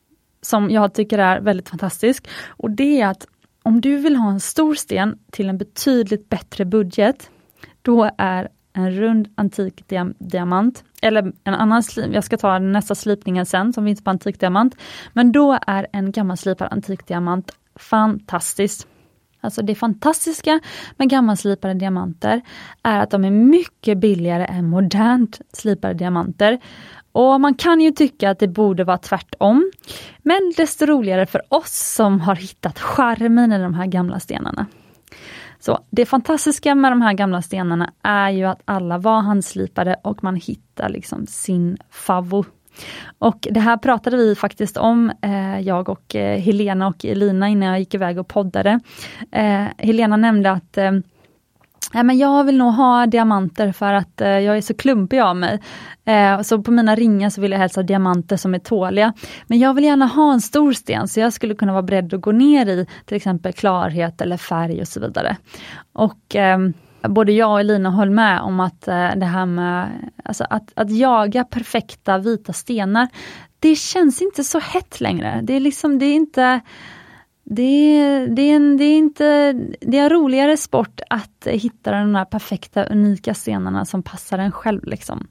[0.42, 2.28] som jag tycker är väldigt fantastisk.
[2.48, 3.26] Och det är att
[3.62, 7.30] om du vill ha en stor sten till en betydligt bättre budget,
[7.82, 9.84] då är en rund antik
[10.18, 14.76] diamant, eller en annan, jag ska ta nästa slipningen sen som finns på antik diamant,
[15.12, 18.86] men då är en gammalslipad antik diamant fantastiskt.
[19.40, 20.60] Alltså det fantastiska
[20.96, 22.40] med gammalslipade diamanter
[22.82, 26.58] är att de är mycket billigare än modernt slipade diamanter.
[27.12, 29.70] Och man kan ju tycka att det borde vara tvärtom.
[30.22, 34.66] Men desto roligare för oss som har hittat charmen i de här gamla stenarna.
[35.60, 40.24] Så Det fantastiska med de här gamla stenarna är ju att alla var handslipade och
[40.24, 42.44] man hittar liksom sin favvo.
[43.18, 47.68] Och det här pratade vi faktiskt om, eh, jag och eh, Helena och Elina innan
[47.68, 48.80] jag gick iväg och poddade.
[49.32, 50.92] Eh, Helena nämnde att eh,
[51.94, 55.36] Nej, men jag vill nog ha diamanter för att eh, jag är så klumpig av
[55.36, 55.60] mig.
[56.04, 59.12] Eh, så på mina ringar så vill jag helst ha diamanter som är tåliga.
[59.46, 62.20] Men jag vill gärna ha en stor sten, så jag skulle kunna vara beredd att
[62.20, 65.36] gå ner i till exempel klarhet eller färg och så vidare.
[65.92, 66.58] Och eh,
[67.08, 69.88] både jag och Elina höll med om att eh, det här med
[70.24, 73.08] alltså att, att jaga perfekta vita stenar,
[73.58, 75.40] det känns inte så hett längre.
[75.42, 76.60] Det är liksom, det är inte
[77.44, 82.14] det, det, är en, det, är inte, det är en roligare sport att hitta de
[82.14, 84.84] här perfekta, unika scenerna som passar en själv.
[84.84, 85.26] Liksom.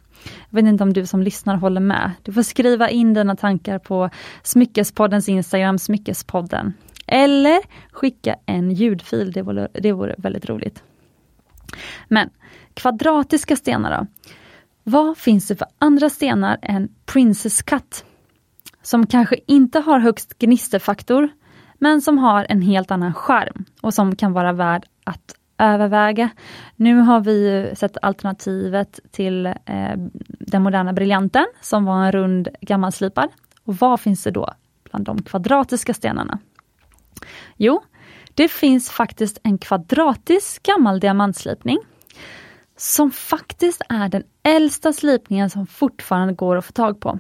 [0.50, 2.12] Jag vet inte om du som lyssnar håller med.
[2.24, 4.10] Du får skriva in dina tankar på
[4.44, 6.74] Smyckespoddens Instagram, Smyckespodden.
[7.08, 7.60] Eller
[7.92, 10.84] skicka en ljudfil, det vore, det vore väldigt roligt.
[12.08, 12.30] Men
[12.74, 14.08] kvadratiska stenar då?
[14.84, 18.06] Vad finns det för andra stenar än Princess Cut?
[18.82, 21.30] Som kanske inte har högst gnisterfaktor,
[21.82, 26.30] men som har en helt annan charm och som kan vara värd att överväga.
[26.76, 29.54] Nu har vi sett alternativet till eh,
[30.30, 33.30] den moderna briljanten som var en rund gammalslipad.
[33.64, 34.54] Och vad finns det då
[34.84, 36.40] bland de kvadratiska stenarna?
[37.58, 37.84] Jo,
[38.34, 41.80] det finns faktiskt en kvadratisk gammal diamantslipning
[42.78, 47.20] som faktiskt är den äldsta slipningen som fortfarande går att få tag på.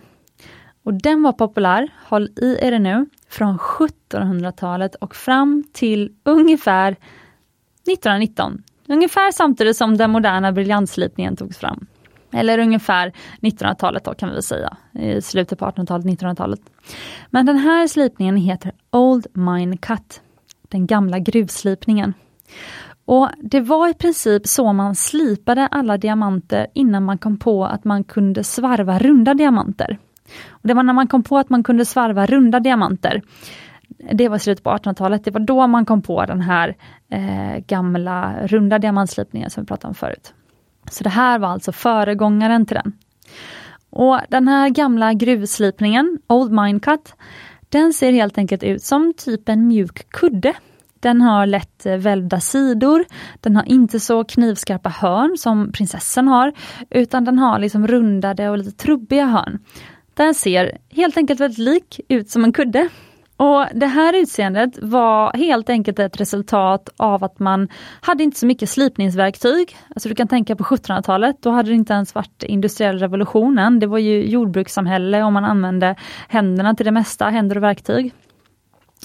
[0.84, 8.64] Och den var populär, håll i er nu, från 1700-talet och fram till ungefär 1919.
[8.88, 11.88] Ungefär samtidigt som den moderna briljantslipningen togs fram.
[12.34, 16.60] Eller ungefär 1900-talet då kan vi säga, i slutet på 1800-talet, 1900-talet.
[17.30, 20.22] Men den här slipningen heter Old Mine Cut,
[20.62, 22.14] den gamla gruvslipningen.
[23.06, 27.84] Och Det var i princip så man slipade alla diamanter innan man kom på att
[27.84, 30.00] man kunde svarva runda diamanter.
[30.50, 33.22] Och det var när man kom på att man kunde svarva runda diamanter.
[34.14, 36.76] Det var slutet på 1800-talet, det var då man kom på den här
[37.10, 40.34] eh, gamla runda diamantslipningen som vi pratade om förut.
[40.92, 42.94] Så det här var alltså föregångaren till den.
[43.90, 47.14] Och den här gamla gruvslipningen, Old Mine Cut,
[47.70, 50.54] den ser helt enkelt ut som typ en mjuk kudde.
[51.00, 53.06] Den har lätt eh, välvda sidor,
[53.40, 56.54] den har inte så knivskarpa hörn som prinsessan har,
[56.90, 59.60] utan den har liksom rundade och lite trubbiga hörn.
[60.14, 62.90] Den ser helt enkelt väldigt lik ut som en kudde.
[63.38, 67.68] Och Det här utseendet var helt enkelt ett resultat av att man
[68.02, 69.78] hade inte så mycket slipningsverktyg.
[69.96, 73.80] Alltså du kan tänka på 1700-talet, då hade det inte ens varit industriell revolutionen.
[73.80, 75.96] Det var ju jordbrukssamhälle och man använde
[76.28, 78.14] händerna till det mesta, händer och verktyg.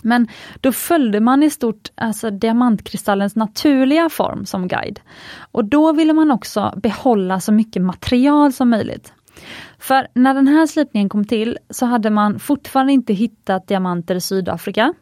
[0.02, 0.28] Men
[0.60, 5.00] då följde man i stort alltså diamantkristallens naturliga form som guide.
[5.52, 9.12] Och då ville man också behålla så mycket material som möjligt.
[9.86, 14.20] För när den här slipningen kom till så hade man fortfarande inte hittat diamanter i
[14.20, 14.94] Sydafrika.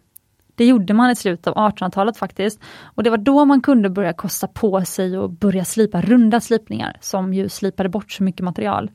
[0.55, 2.61] Det gjorde man i slutet av 1800-talet faktiskt.
[2.85, 6.97] Och det var då man kunde börja kosta på sig och börja slipa runda slipningar
[7.01, 8.91] som ju slipade bort så mycket material.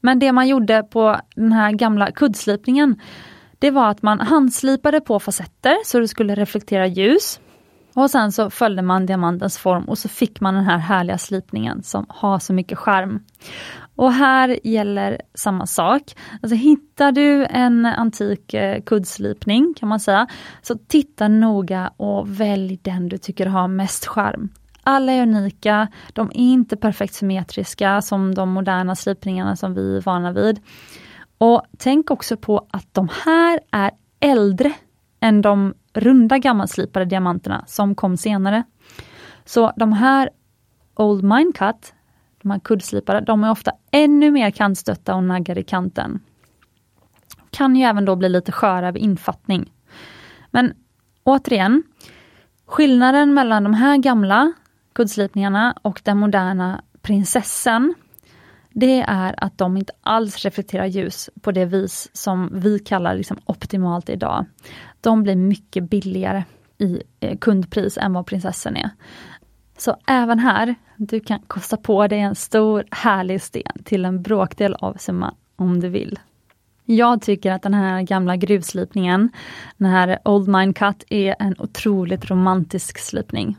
[0.00, 3.00] Men det man gjorde på den här gamla kuddslipningen,
[3.58, 7.40] det var att man handslipade på facetter så det skulle reflektera ljus.
[7.94, 11.82] Och sen så följde man diamantens form och så fick man den här härliga slipningen
[11.82, 13.20] som har så mycket charm.
[13.96, 16.02] Och här gäller samma sak.
[16.42, 20.26] Alltså hittar du en antik eh, kuddslipning kan man säga,
[20.62, 24.48] så titta noga och välj den du tycker har mest charm.
[24.82, 30.00] Alla är unika, de är inte perfekt symmetriska som de moderna slipningarna som vi är
[30.00, 30.60] vana vid.
[31.38, 33.90] Och tänk också på att de här är
[34.20, 34.72] äldre
[35.20, 38.64] än de runda gammalslipade diamanterna som kom senare.
[39.44, 40.30] Så de här
[40.94, 41.94] Old Mine Cut
[42.46, 46.20] de här kuddslipade, de är ofta ännu mer kantstötta och naggade i kanten.
[47.50, 49.72] Kan ju även då bli lite sköra vid infattning.
[50.50, 50.74] Men
[51.24, 51.82] återigen,
[52.66, 54.52] skillnaden mellan de här gamla
[54.94, 57.94] kuddslipningarna och den moderna prinsessan,
[58.70, 63.38] det är att de inte alls reflekterar ljus på det vis som vi kallar liksom
[63.44, 64.46] optimalt idag.
[65.00, 66.44] De blir mycket billigare
[66.78, 68.90] i eh, kundpris än vad prinsessan är.
[69.76, 74.74] Så även här, du kan kosta på dig en stor härlig sten till en bråkdel
[74.74, 76.18] av summan om du vill.
[76.84, 79.30] Jag tycker att den här gamla gruvslipningen,
[79.76, 83.56] den här Old Mine Cut, är en otroligt romantisk slipning.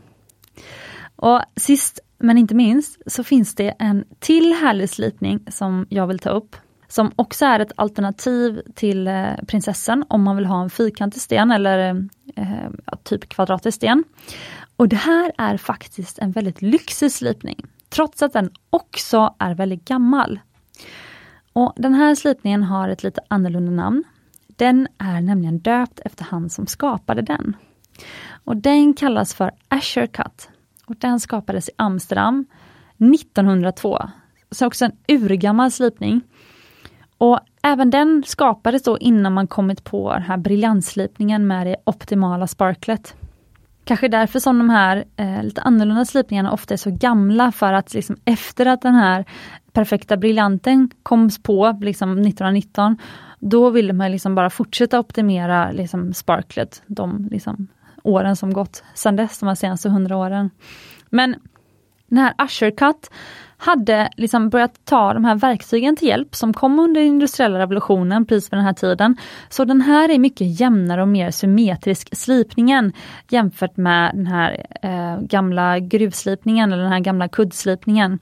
[1.16, 6.20] Och sist men inte minst så finns det en till härlig slipning som jag vill
[6.20, 6.56] ta upp.
[6.88, 11.52] Som också är ett alternativ till eh, prinsessan om man vill ha en fyrkantig sten
[11.52, 11.78] eller
[12.36, 12.70] eh, eh,
[13.04, 14.04] typ kvadratisk sten.
[14.76, 19.86] Och det här är faktiskt en väldigt lyxig slipning, trots att den också är väldigt
[19.86, 20.40] gammal.
[21.54, 24.04] Och Den här slipningen har ett lite annorlunda namn.
[24.48, 27.56] Den är nämligen döpt efter han som skapade den.
[28.44, 30.50] Och Den kallas för Asher Cut.
[30.86, 32.46] Och Den skapades i Amsterdam
[32.98, 34.10] 1902.
[34.52, 36.22] Så också en urgammal slipning.
[37.18, 42.48] Och Även den skapades då innan man kommit på den här briljantslipningen med det optimala
[42.48, 43.16] sparklet.
[43.84, 47.94] Kanske därför som de här eh, lite annorlunda slipningarna ofta är så gamla för att
[47.94, 49.26] liksom efter att den här
[49.72, 52.98] perfekta briljanten koms på liksom 1919,
[53.40, 57.68] då ville man liksom bara fortsätta optimera liksom sparklet de liksom
[58.04, 60.50] åren som gått sedan dess, de senaste hundra åren.
[61.10, 61.36] Men
[62.08, 63.10] den här Usher Cut
[63.58, 68.54] hade liksom börjat ta de här verktygen till hjälp som kom under industriella revolutionen precis
[68.54, 69.18] vid den här tiden.
[69.50, 72.94] Så den här är mycket jämnare och mer symmetrisk slipningen
[73.30, 78.20] jämfört med den här eh, gamla gruvslipningen eller den här gamla kuddslipningen.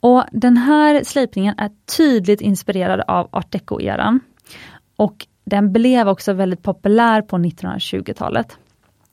[0.00, 4.20] Och den här slipningen är tydligt inspirerad av art deco-eran.
[4.96, 8.58] Och den blev också väldigt populär på 1920-talet.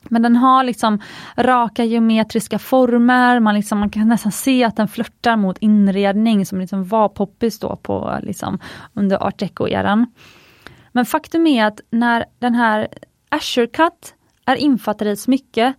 [0.02, 1.00] Men den har liksom
[1.38, 6.60] raka geometriska former, man, liksom, man kan nästan se att den flörtar mot inredning som
[6.60, 8.60] liksom var poppis då på, liksom,
[8.94, 10.06] under art deco-eran.
[10.92, 12.88] Men faktum är att när den här
[13.30, 15.74] Asher Cut är infattad i ett smycke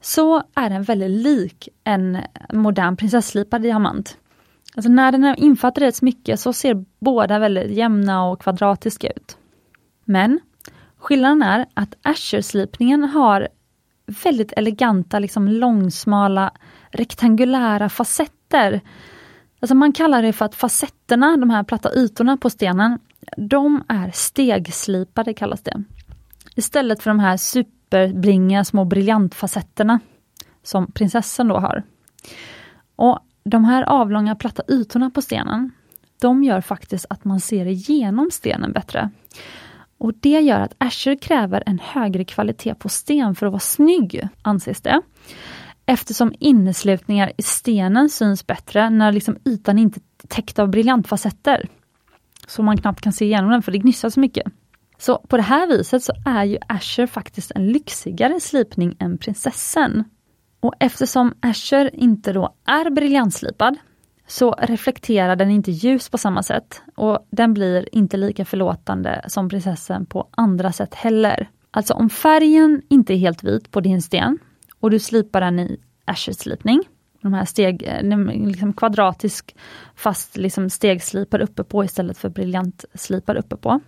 [0.00, 2.18] så är den väldigt lik en
[2.52, 4.16] modern prinsesslipad diamant.
[4.76, 9.08] Alltså när den är infattad i ett smycke så ser båda väldigt jämna och kvadratiska
[9.08, 9.36] ut.
[10.04, 10.40] Men
[10.98, 13.48] skillnaden är att Asher-slipningen har
[14.06, 16.52] väldigt eleganta, liksom långsmala,
[16.90, 18.80] rektangulära facetter.
[19.60, 22.98] Alltså man kallar det för att facetterna, de här platta ytorna på stenen,
[23.36, 25.84] de är stegslipade kallas det.
[26.56, 30.00] Istället för de här superblinga små briljantfacetterna
[30.62, 31.82] som prinsessan då har.
[32.96, 35.70] Och De här avlånga platta ytorna på stenen,
[36.20, 39.10] de gör faktiskt att man ser igenom stenen bättre.
[40.02, 44.28] Och Det gör att Azure kräver en högre kvalitet på sten för att vara snygg,
[44.42, 45.02] anses det.
[45.86, 51.68] Eftersom inneslutningar i stenen syns bättre när liksom ytan inte är täckt av briljantfacetter.
[52.46, 54.52] Så man knappt kan se igenom den för det gnisslar så mycket.
[54.98, 60.04] Så på det här viset så är ju Azure faktiskt en lyxigare slipning än prinsessan.
[60.60, 63.76] Och eftersom Azure inte då är briljantslipad
[64.32, 69.48] så reflekterar den inte ljus på samma sätt och den blir inte lika förlåtande som
[69.48, 71.50] prinsessan på andra sätt heller.
[71.70, 74.38] Alltså om färgen inte är helt vit på din sten
[74.80, 76.82] och du slipar den i asherslipning,
[77.20, 79.56] de här steg, eh, liksom kvadratisk
[79.94, 83.80] fast liksom stegslipar uppe på istället för briljantslipar uppe på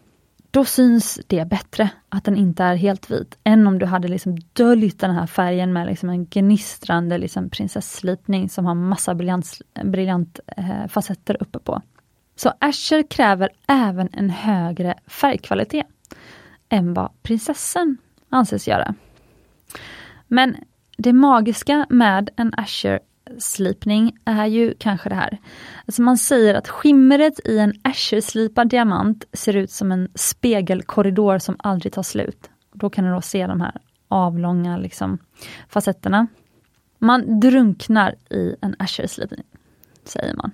[0.55, 4.37] då syns det bättre att den inte är helt vit, än om du hade liksom
[4.53, 10.41] döljt den här färgen med liksom en gnistrande liksom prinsesslipning som har massa briljant, briljant
[10.47, 11.83] eh, facetter uppe på.
[12.37, 15.87] Så Asher kräver även en högre färgkvalitet
[16.69, 17.97] än vad prinsessan
[18.29, 18.95] anses göra.
[20.29, 20.57] Men
[20.97, 23.01] det magiska med en Asher
[23.39, 25.39] slipning är ju kanske det här.
[25.87, 31.57] Alltså man säger att skimret i en Asherslipad diamant ser ut som en spegelkorridor som
[31.59, 32.51] aldrig tar slut.
[32.73, 35.19] Då kan du då se de här avlånga liksom,
[35.69, 36.27] facetterna.
[36.99, 39.47] Man drunknar i en Asherslipning,
[40.05, 40.51] säger man.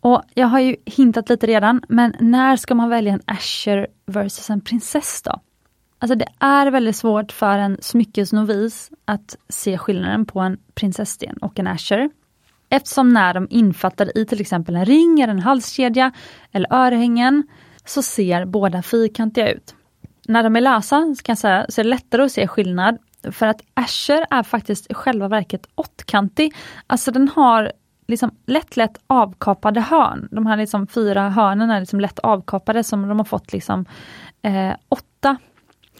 [0.00, 4.50] Och Jag har ju hintat lite redan, men när ska man välja en Asher versus
[4.50, 5.40] en prinsess då?
[6.02, 11.58] Alltså det är väldigt svårt för en smyckesnovis att se skillnaden på en prinsessten och
[11.58, 12.10] en asher.
[12.68, 16.12] Eftersom när de infattar i till exempel en ring, eller en halskedja
[16.52, 17.42] eller örhängen
[17.84, 19.74] så ser båda fyrkantiga ut.
[20.28, 22.98] När de är lösa kan jag säga, så är det lättare att se skillnad
[23.32, 26.54] för att asher är faktiskt i själva verket åttkantig.
[26.86, 27.72] Alltså den har
[28.08, 30.28] liksom lätt lätt avkapade hörn.
[30.30, 33.84] De här liksom fyra hörnen är liksom lätt avkapade som de har fått liksom
[34.42, 35.36] eh, åtta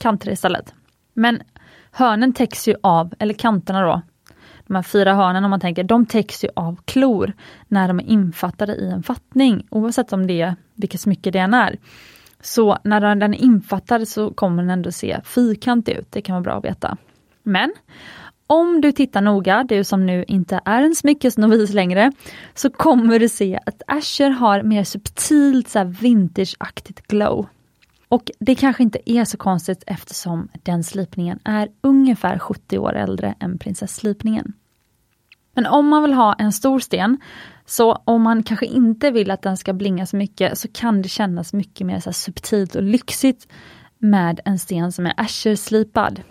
[0.03, 0.74] kanter istället.
[1.14, 1.42] Men
[1.90, 4.03] hörnen täcks ju av, eller kanterna då,
[4.66, 7.32] de här fyra hörnen om man tänker, de täcks ju av klor
[7.68, 11.55] när de är infattade i en fattning, oavsett om det är vilket smycke det än
[11.55, 11.78] är.
[12.40, 16.42] Så när den är infattad så kommer den ändå se fyrkantig ut, det kan vara
[16.42, 16.96] bra att veta.
[17.42, 17.72] Men
[18.46, 22.12] om du tittar noga, du som nu inte är en smyckesnovis längre,
[22.55, 27.46] så kommer du se att Asher har mer subtilt så vintageaktigt glow.
[28.12, 33.34] Och det kanske inte är så konstigt eftersom den slipningen är ungefär 70 år äldre
[33.40, 34.52] än prinsesslipningen.
[35.54, 37.20] Men om man vill ha en stor sten,
[37.66, 41.08] så om man kanske inte vill att den ska blinga så mycket, så kan det
[41.08, 43.48] kännas mycket mer så subtilt och lyxigt
[43.98, 46.22] med en sten som är asherslipad.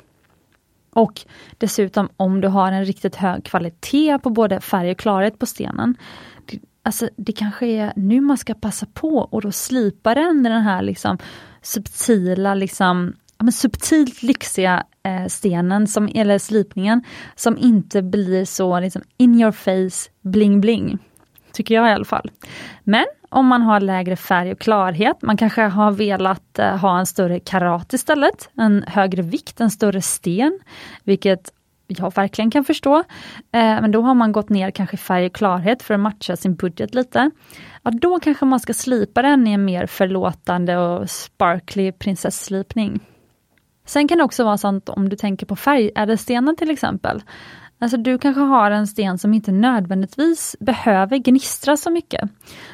[0.93, 1.21] Och
[1.57, 5.95] dessutom om du har en riktigt hög kvalitet på både färg och klarhet på stenen,
[6.45, 10.49] det, alltså det kanske är nu man ska passa på och då slipa den i
[10.49, 11.17] den här liksom
[11.62, 17.03] subtila, liksom, men subtilt lyxiga eh, stenen, som, eller slipningen,
[17.36, 20.97] som inte blir så liksom, in your face, bling bling.
[21.53, 22.32] Tycker jag i alla fall.
[22.84, 27.05] Men om man har lägre färg och klarhet, man kanske har velat eh, ha en
[27.05, 30.59] större karat istället, en högre vikt, en större sten,
[31.03, 31.51] vilket
[31.88, 32.97] jag verkligen kan förstå.
[32.97, 36.55] Eh, men då har man gått ner kanske färg och klarhet för att matcha sin
[36.55, 37.32] budget lite
[37.84, 42.99] ja då kanske man ska slipa den i en mer förlåtande och sparkly prinsesslipning.
[43.86, 47.21] Sen kan det också vara så om du tänker på färgädelstenar till exempel.
[47.79, 52.29] Alltså du kanske har en sten som inte nödvändigtvis behöver gnistra så mycket.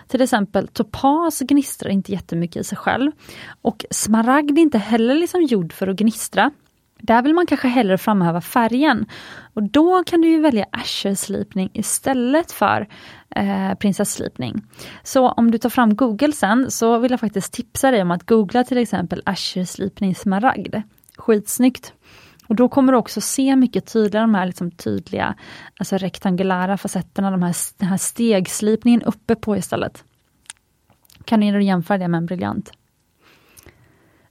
[0.07, 3.11] Till exempel topas gnistrar inte jättemycket i sig själv.
[3.61, 6.51] Och smaragd är inte heller liksom gjord för att gnistra.
[6.99, 9.05] Där vill man kanske hellre framhäva färgen.
[9.53, 12.87] Och då kan du välja asherslipning istället för
[13.35, 14.61] eh, prinsesslipning.
[15.03, 18.23] Så om du tar fram Google sen så vill jag faktiskt tipsa dig om att
[18.23, 20.75] googla till exempel Asher-slipning smaragd.
[21.17, 21.93] Skitsnyggt!
[22.47, 25.35] Och då kommer du också se mycket tydligare de här liksom tydliga
[25.79, 30.03] alltså rektangulära facetterna, de här, den här stegslipningen uppe på istället.
[31.25, 32.71] Kan du jämföra det med en briljant?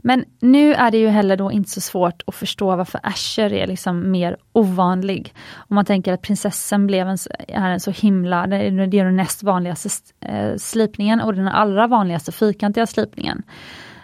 [0.07, 3.67] Men nu är det ju heller då inte så svårt att förstå varför Asher är
[3.67, 5.35] liksom mer ovanlig.
[5.55, 9.43] Om man tänker att prinsessan blev en, är en så himla, det är den näst
[9.43, 9.89] vanligaste
[10.21, 13.43] eh, slipningen och den allra vanligaste fyrkantiga slipningen.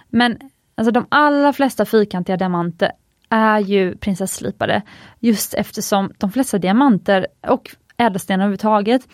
[0.09, 0.39] Men
[0.75, 2.93] alltså de allra flesta fyrkantiga diamanter
[3.29, 4.83] är ju prinsesslipade
[5.19, 9.09] just eftersom de flesta diamanter och ädelstenar överhuvudtaget,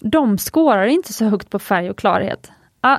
[0.00, 2.52] de skårar inte så högt på färg och klarhet.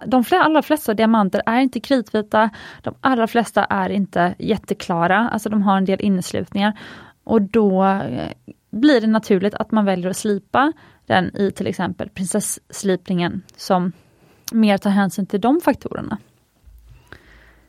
[0.06, 2.50] De allra flesta diamanter är inte kritvita,
[2.82, 6.80] de allra flesta är inte jätteklara, alltså de har en del inneslutningar.
[7.24, 8.32] Och då eh,
[8.70, 10.74] blir det naturligt att man väljer att slipa
[11.06, 13.92] den i till exempel prinsesslipningen som
[14.52, 16.18] mer tar hänsyn till de faktorerna.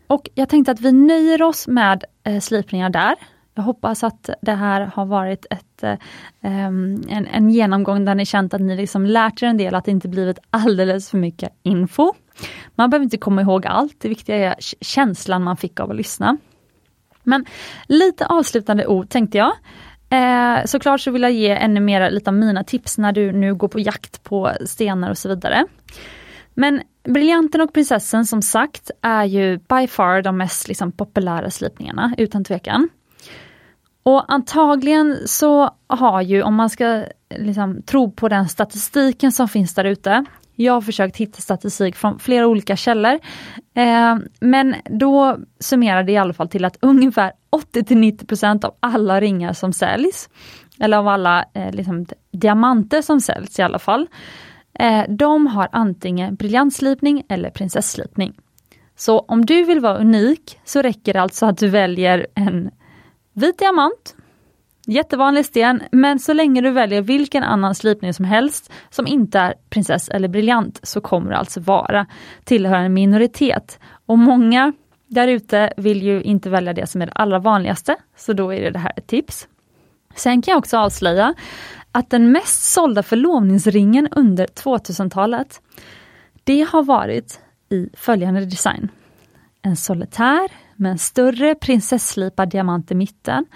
[0.06, 3.14] Och jag tänkte att vi nöjer oss med eh, slipningar där.
[3.58, 5.82] Jag hoppas att det här har varit ett,
[6.40, 9.84] um, en, en, genomgång där ni känt att ni liksom lärt er en del, att
[9.84, 12.12] det inte blivit alldeles för mycket info.
[12.74, 16.36] Man behöver inte komma ihåg allt, det viktiga är känslan man fick av att lyssna.
[17.22, 17.44] Men
[17.86, 19.52] lite avslutande ord tänkte jag.
[20.10, 23.54] Eh, såklart så vill jag ge ännu mer lite av mina tips när du nu
[23.54, 25.66] går på jakt på stenar och så vidare.
[26.54, 32.14] Men Briljanten och Prinsessan som sagt är ju by far de mest liksom, populära slipningarna
[32.18, 32.88] utan tvekan.
[34.08, 39.74] Och antagligen så har ju, om man ska liksom, tro på den statistiken som finns
[39.74, 43.18] där ute, jag har försökt hitta statistik från flera olika källor.
[43.74, 47.32] Eh, men då summerar det i alla fall till att ungefär
[47.74, 50.28] 80-90% av alla ringar som säljs,
[50.80, 54.06] eller av alla eh, liksom, diamanter som säljs i alla fall,
[54.78, 58.32] eh, de har antingen briljantslipning eller prinsesslipning.
[58.96, 62.70] Så om du vill vara unik så räcker det alltså att du väljer en
[63.38, 64.14] vit diamant
[64.90, 69.54] Jättevanlig sten, men så länge du väljer vilken annan slipning som helst som inte är
[69.70, 72.06] prinsess eller briljant så kommer du alltså vara
[72.44, 73.78] tillhöra en minoritet.
[74.06, 74.72] Och många
[75.06, 78.60] där ute vill ju inte välja det som är det allra vanligaste, så då är
[78.60, 79.48] det, det här ett tips.
[80.14, 81.34] Sen kan jag också avslöja
[81.92, 85.60] att den mest sålda förlovningsringen under 2000-talet,
[86.44, 88.88] det har varit i följande design.
[89.62, 90.48] En solitär
[90.78, 93.46] med en större prinsesslipad diamant i mitten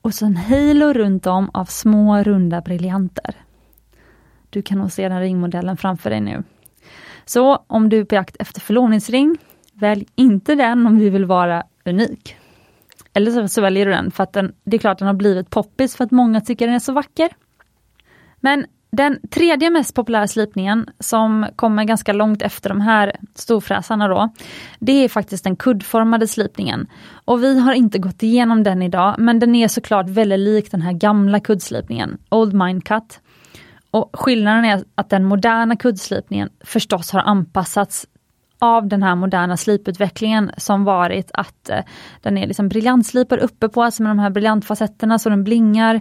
[0.00, 3.34] och så en halo runt om av små runda briljanter.
[4.50, 6.42] Du kan nog se den ringmodellen framför dig nu.
[7.24, 9.38] Så om du är på jakt efter förlovningsring,
[9.72, 12.36] välj inte den om du vill vara unik.
[13.12, 15.50] Eller så, så väljer du den för att den, det är klart den har blivit
[15.50, 17.28] poppis för att många tycker den är så vacker.
[18.40, 18.66] Men
[18.96, 24.28] den tredje mest populära slipningen som kommer ganska långt efter de här storfräsarna då,
[24.78, 26.86] det är faktiskt den kuddformade slipningen.
[27.24, 30.82] Och vi har inte gått igenom den idag, men den är såklart väldigt lik den
[30.82, 33.20] här gamla kuddslipningen, Old Mind Cut.
[33.90, 38.06] Och skillnaden är att den moderna kuddslipningen förstås har anpassats
[38.58, 41.80] av den här moderna sliputvecklingen som varit att eh,
[42.20, 46.00] den är liksom briljantslipad uppe på, alltså med de här briljantfacetterna så den blingar.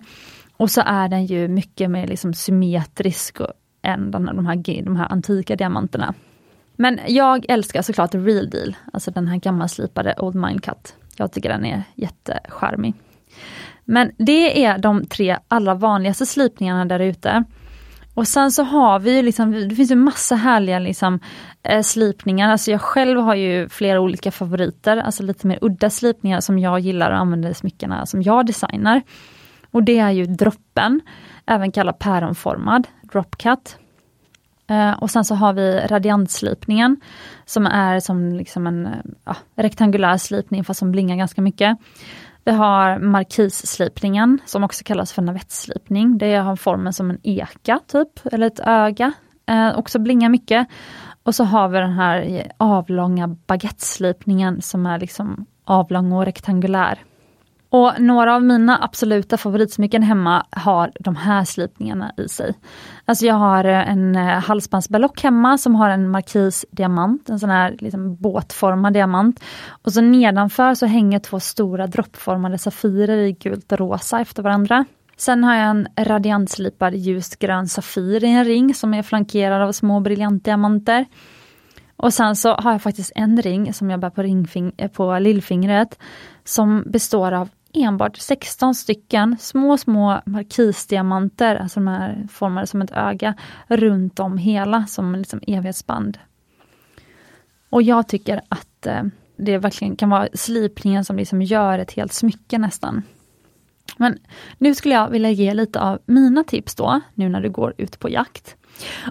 [0.62, 3.38] Och så är den ju mycket mer liksom symmetrisk
[3.82, 6.14] än de, de, här, de här antika diamanterna.
[6.76, 10.96] Men jag älskar såklart real deal, alltså den här gammalslipade Old Mine Cut.
[11.18, 12.94] Jag tycker den är jättecharmig.
[13.86, 17.44] Men det är de tre allra vanligaste slipningarna där ute.
[18.14, 21.20] Och sen så har vi ju liksom, det finns ju massa härliga liksom,
[21.64, 22.52] eh, slipningar.
[22.52, 26.80] Alltså jag själv har ju flera olika favoriter, alltså lite mer udda slipningar som jag
[26.80, 29.02] gillar att använda i smyckena som jag designar.
[29.72, 31.02] Och det är ju droppen,
[31.46, 33.78] även kallad päronformad, dropcut.
[34.68, 37.02] Eh, och sen så har vi radiantslipningen
[37.46, 38.92] som är som liksom en eh,
[39.26, 41.78] ja, rektangulär slipning fast som blingar ganska mycket.
[42.44, 46.18] Vi har markisslipningen som också kallas för navettslipning.
[46.18, 49.14] Det har formen som en eka typ, eller ett öga.
[49.46, 50.68] Eh, också blingar mycket.
[51.24, 57.00] Och så har vi den här avlånga baguetteslipningen som är liksom avlång och rektangulär.
[57.74, 62.54] Och några av mina absoluta favoritsmycken hemma har de här slipningarna i sig.
[63.06, 67.76] Alltså jag har eh, en eh, halsbandsberlock hemma som har en markisdiamant, en sån här
[67.80, 69.44] liksom båtformad diamant.
[69.70, 74.86] Och så nedanför så hänger två stora droppformade safirer i gult och rosa efter varandra.
[75.18, 79.72] Sen har jag en radiantslipad ljust grön safir i en ring som är flankerad av
[79.72, 81.06] små briljantdiamanter.
[81.96, 85.20] Och sen så har jag faktiskt en ring som jag bär på, ringfing eh, på
[85.20, 86.00] lillfingret
[86.44, 92.92] som består av enbart 16 stycken små, små markisdiamanter, alltså de här formade som ett
[92.92, 93.34] öga,
[93.68, 96.18] runt om hela som liksom evighetsband.
[97.70, 99.04] Och jag tycker att eh,
[99.38, 103.04] det verkligen kan vara slipningen som liksom gör ett helt smycke nästan.
[103.98, 104.18] Men
[104.58, 108.00] nu skulle jag vilja ge lite av mina tips då, nu när du går ut
[108.00, 108.56] på jakt.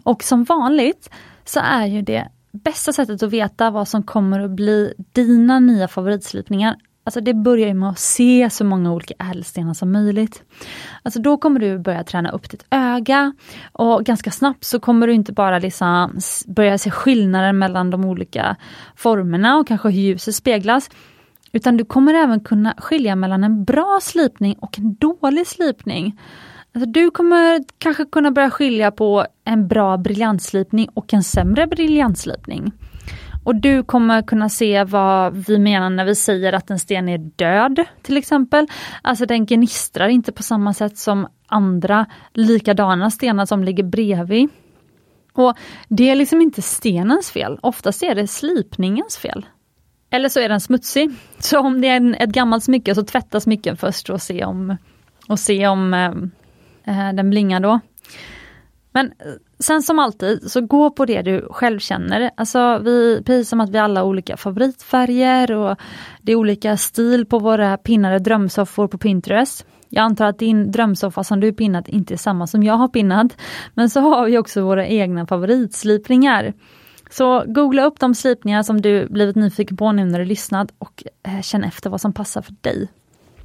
[0.05, 1.11] Och som vanligt
[1.45, 5.89] så är ju det bästa sättet att veta vad som kommer att bli dina nya
[5.89, 10.43] favoritslipningar Alltså det börjar med att se så många olika ädelstenar som möjligt.
[11.03, 13.33] Alltså då kommer du börja träna upp ditt öga
[13.73, 18.57] och ganska snabbt så kommer du inte bara liksom börja se skillnaden mellan de olika
[18.97, 20.91] formerna och kanske hur ljuset speglas.
[21.53, 26.21] Utan du kommer även kunna skilja mellan en bra slipning och en dålig slipning.
[26.75, 32.73] Alltså du kommer kanske kunna börja skilja på en bra briljantslipning och en sämre briljantslipning.
[33.45, 37.19] Och du kommer kunna se vad vi menar när vi säger att en sten är
[37.19, 38.67] död, till exempel.
[39.03, 44.49] Alltså den gnistrar inte på samma sätt som andra likadana stenar som ligger bredvid.
[45.33, 45.57] Och
[45.89, 49.47] Det är liksom inte stenens fel, oftast är det slipningens fel.
[50.11, 51.11] Eller så är den smutsig.
[51.39, 54.77] Så om det är en, ett gammalt smycke så tvättas smycken först och se om,
[55.29, 56.11] och se om eh,
[56.85, 57.81] eh den blingar då.
[58.93, 59.15] Men eh,
[59.61, 62.31] sen som alltid, så gå på det du själv känner.
[62.37, 65.77] Alltså vi, precis som att vi alla har olika favoritfärger och
[66.23, 69.67] det är olika stil på våra pinnade drömsoffor på Pinterest.
[69.89, 73.37] Jag antar att din drömsoffa som du pinnat inte är samma som jag har pinnat.
[73.75, 76.53] Men så har vi också våra egna favoritslipningar.
[77.11, 81.05] Så googla upp de slipningar som du blivit nyfiken på nu när du lyssnat och
[81.23, 82.89] eh, känn efter vad som passar för dig.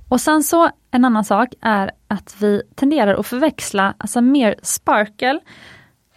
[0.10, 5.40] Och sen så en annan sak är att vi tenderar att förväxla alltså mer sparkle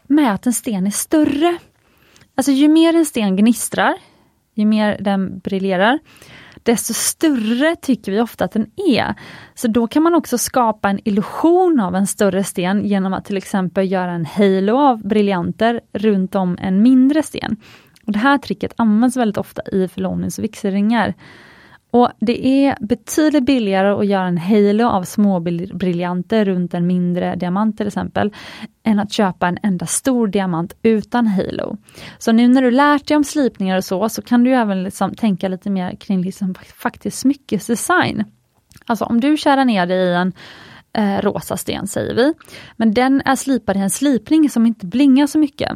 [0.08, 1.58] med att en sten är större.
[2.34, 3.94] Alltså ju mer en sten gnistrar,
[4.54, 5.98] ju mer den briljerar,
[6.62, 9.14] desto större tycker vi ofta att den är.
[9.54, 13.36] Så då kan man också skapa en illusion av en större sten genom att till
[13.36, 17.56] exempel göra en halo av briljanter runt om en mindre sten.
[18.06, 21.14] Och Det här tricket används väldigt ofta i förlovnings och vigselringar.
[21.90, 25.40] Och Det är betydligt billigare att göra en halo av små
[25.74, 28.32] briljanter runt en mindre diamant till exempel,
[28.82, 31.76] än att köpa en enda stor diamant utan halo.
[32.18, 35.14] Så nu när du lärt dig om slipningar och så, så kan du även liksom
[35.14, 38.24] tänka lite mer kring liksom faktiskt smyckesdesign.
[38.86, 40.32] Alltså om du kärar ner dig i en
[40.92, 42.34] eh, rosa sten säger vi,
[42.76, 45.72] men den är slipad i en slipning som inte blingar så mycket.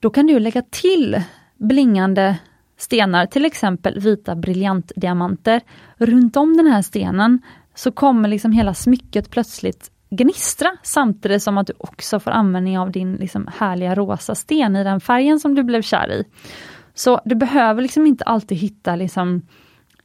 [0.00, 1.22] Då kan du lägga till
[1.56, 2.36] blingande
[2.82, 5.60] stenar, till exempel vita briljantdiamanter.
[5.96, 7.38] Runt om den här stenen
[7.74, 12.90] så kommer liksom hela smycket plötsligt gnistra samtidigt som att du också får användning av
[12.90, 16.24] din liksom härliga rosa sten i den färgen som du blev kär i.
[16.94, 19.42] Så du behöver liksom inte alltid hitta liksom,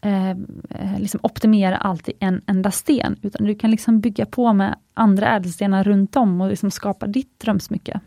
[0.02, 4.54] eh, eh liksom optimera allt i en enda sten, utan du kan liksom bygga på
[4.54, 8.00] med andra ädelstenar runt om och liksom skapa ditt drömsmycke.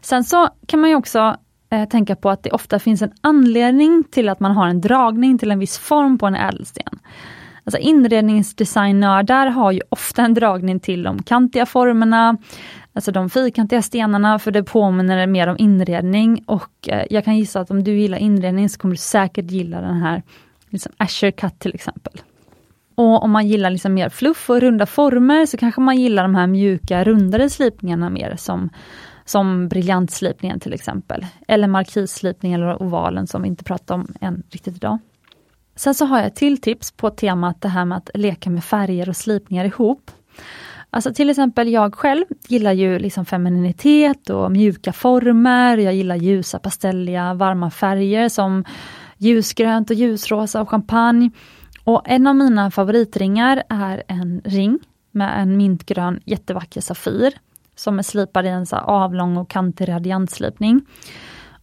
[0.00, 1.36] Sen så kan man ju också
[1.72, 5.38] eh, tänka på att det ofta finns en anledning till att man har en dragning
[5.38, 6.98] till en viss form på en ädelsten.
[7.64, 12.36] Alltså inredningsdesignnördar har ju ofta en dragning till de kantiga formerna,
[12.92, 17.60] alltså de fyrkantiga stenarna, för det påminner mer om inredning och eh, jag kan gissa
[17.60, 20.22] att om du gillar inredning så kommer du säkert gilla den här
[20.70, 22.12] liksom Asher Cut till exempel.
[22.94, 26.34] Och om man gillar liksom mer fluff och runda former så kanske man gillar de
[26.34, 28.70] här mjuka rundare slipningarna mer som
[29.24, 31.26] som briljantslipningen till exempel.
[31.48, 34.98] Eller markisslipningen eller ovalen som vi inte pratar om än riktigt idag.
[35.76, 38.64] Sen så har jag ett till tips på temat det här med att leka med
[38.64, 40.10] färger och slipningar ihop.
[40.90, 45.78] Alltså till exempel jag själv gillar ju liksom femininitet och mjuka former.
[45.78, 48.64] Jag gillar ljusa, pastelliga, varma färger som
[49.18, 51.30] ljusgrönt och ljusrosa och champagne.
[51.84, 54.78] Och en av mina favoritringar är en ring
[55.10, 57.32] med en mintgrön jättevacker Safir
[57.82, 60.86] som är slipad i en så avlång och kantig radiantslipning.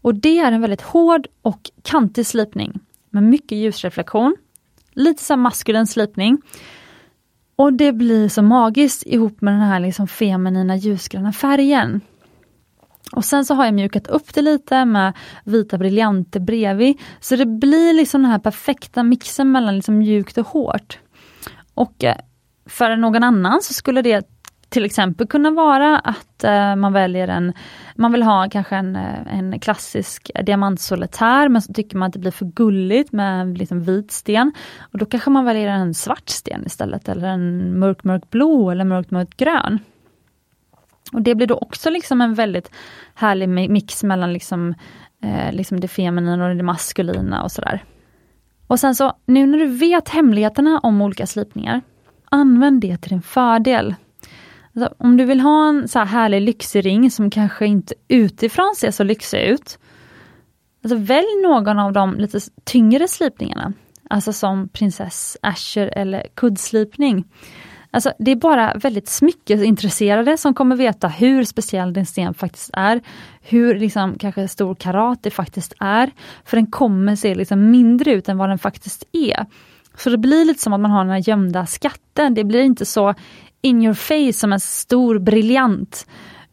[0.02, 4.36] Och det är en väldigt hård och kantig slipning med mycket ljusreflektion.
[4.92, 6.42] Lite så maskulin slipning.
[7.56, 12.02] Och det blir så magiskt ihop med den här liksom feminina ljusgröna färgen.
[13.12, 15.14] Och sen så har jag mjukat upp det lite med
[15.44, 17.00] vita briljanter bredvid.
[17.20, 21.00] Så det blir liksom den här perfekta mixen mellan liksom mjukt och hårt.
[21.74, 22.16] Och eh,
[22.66, 24.39] för någon annan så skulle det
[24.70, 27.54] till exempel kunna vara att eh, man väljer en,
[27.96, 32.20] man vill ha kanske en, eh, en klassisk diamantsolitär men så tycker man att det
[32.20, 34.54] blir för gulligt med en liksom vit sten.
[34.92, 38.86] Och Då kanske man väljer en svart sten istället eller en mörk mörk blå eller
[38.86, 39.80] mörkt mörkt grön.
[41.14, 42.72] Och Det blir då också liksom en väldigt
[43.14, 44.76] härlig mix mellan liksom,
[45.24, 47.84] eh, liksom det feminina och det maskulina och sådär.
[48.68, 51.82] Och sen så, nu när du vet hemligheterna om olika slipningar,
[52.32, 53.96] använd det till din fördel.
[54.76, 58.74] Alltså, om du vill ha en så här härlig lyxig ring som kanske inte utifrån
[58.78, 59.80] ser så lyxig ut.
[60.84, 63.74] Alltså, välj någon av de lite tyngre slipningarna.
[64.10, 67.26] Alltså som prinsess Asher eller kuddslipning.
[67.92, 73.02] Alltså, det är bara väldigt smyckesintresserade som kommer veta hur speciell din sten faktiskt är.
[73.42, 76.12] Hur liksom, kanske stor karat det faktiskt är.
[76.46, 79.46] För den kommer se liksom mindre ut än vad den faktiskt är.
[79.98, 82.34] Så det blir lite som att man har den här gömda skatten.
[82.34, 83.14] Det blir inte så
[83.62, 86.08] in your face som en stor briljant.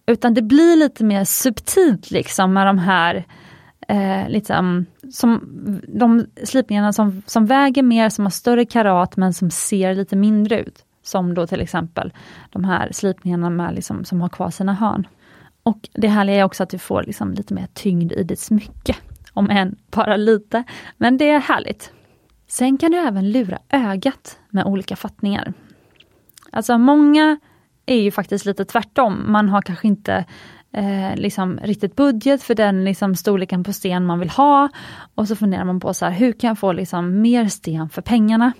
[0.06, 3.24] Utan det blir lite mer subtilt liksom med de här
[3.88, 5.40] eh, liksom, som,
[5.88, 10.60] de slipningarna som, som väger mer, som har större karat men som ser lite mindre
[10.60, 10.84] ut.
[11.02, 12.12] Som då till exempel
[12.50, 15.06] de här slipningarna med liksom, som har kvar sina hörn.
[15.62, 18.96] Och det härliga är också att du får liksom lite mer tyngd i ditt smycke.
[19.32, 20.64] Om än bara lite,
[20.96, 21.92] men det är härligt.
[22.48, 25.52] Sen kan du även lura ögat med olika fattningar.
[26.52, 27.38] Alltså många
[27.86, 29.24] är ju faktiskt lite tvärtom.
[29.26, 30.24] Man har kanske inte
[30.72, 34.68] eh, liksom riktigt budget för den liksom storleken på sten man vill ha.
[35.14, 38.02] Och så funderar man på så här, hur kan jag få liksom mer sten för
[38.02, 38.52] pengarna?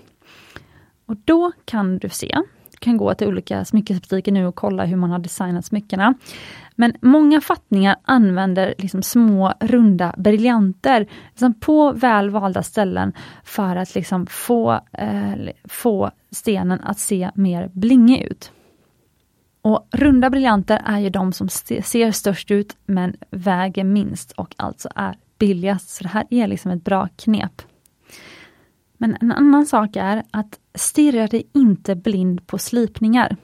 [1.05, 2.35] Och då kan du se,
[2.71, 6.13] du kan gå till olika smyckesbutiker nu och kolla hur man har designat smyckena.
[6.79, 13.13] Men många fattningar använder liksom små runda briljanter liksom på väl valda ställen
[13.43, 18.51] för att liksom få, eh, få stenen att se mer blingig ut.
[19.61, 24.89] Och Runda briljanter är ju de som ser störst ut men väger minst och alltså
[24.95, 25.89] är billigast.
[25.89, 27.61] Så det här är liksom ett bra knep.
[28.97, 33.37] Men en annan sak är att stirra dig inte blind på slipningar.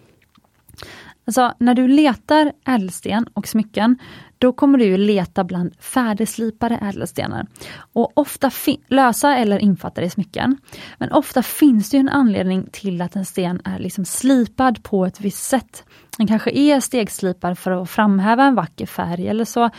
[1.25, 3.97] Alltså när du letar ädelsten och smycken,
[4.37, 7.47] då kommer du leta bland färdigslipade ädelstenar.
[7.93, 8.51] Och ofta
[8.87, 10.57] lösa eller infattade smycken.
[10.97, 15.21] Men ofta finns det en anledning till att en sten är liksom slipad på ett
[15.21, 15.83] visst sätt.
[16.17, 19.69] Den kanske är stegslipad för att framhäva en vacker färg eller så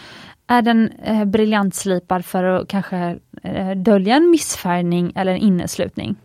[0.47, 6.17] är den eh, briljantslipad för att kanske eh, dölja en missfärgning eller en inneslutning.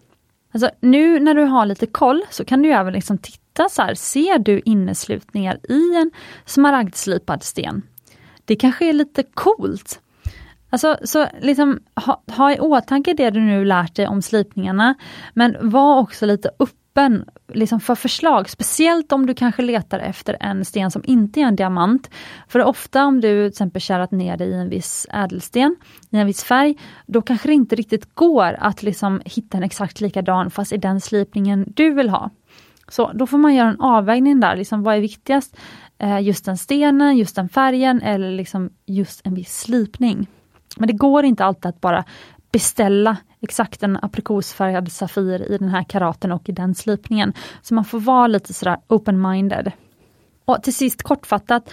[0.51, 3.93] Alltså, nu när du har lite koll så kan du även liksom titta så här,
[3.93, 6.11] ser du inneslutningar i en
[6.45, 7.81] smaragdslipad sten?
[8.45, 10.01] Det kanske är lite coolt.
[10.69, 14.95] Alltså, så liksom, ha, ha i åtanke det du nu lärt dig om slipningarna,
[15.33, 20.37] men var också lite upp öppen liksom för förslag, speciellt om du kanske letar efter
[20.39, 22.09] en sten som inte är en diamant.
[22.47, 25.75] För ofta om du till exempel kärat ner dig i en viss ädelsten,
[26.09, 26.75] i en viss färg,
[27.05, 31.01] då kanske det inte riktigt går att liksom hitta en exakt likadan fast i den
[31.01, 32.29] slipningen du vill ha.
[32.87, 35.57] Så då får man göra en avvägning där, liksom vad är viktigast?
[35.97, 40.27] Eh, just den stenen, just den färgen eller liksom just en viss slipning.
[40.77, 42.03] Men det går inte alltid att bara
[42.51, 47.33] beställa exakt en aprikosfärgad Safir i den här karaten och i den slipningen.
[47.61, 49.71] Så man får vara lite sådär open-minded.
[50.45, 51.71] Och till sist kortfattat,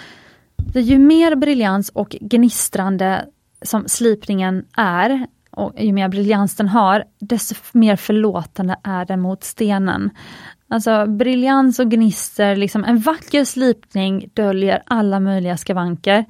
[0.74, 3.26] ju mer briljans och gnistrande
[3.62, 9.44] som slipningen är, och ju mer briljans den har, desto mer förlåtande är den mot
[9.44, 10.10] stenen.
[10.68, 16.24] Alltså briljans och gnister, liksom en vacker slipning döljer alla möjliga skavanker.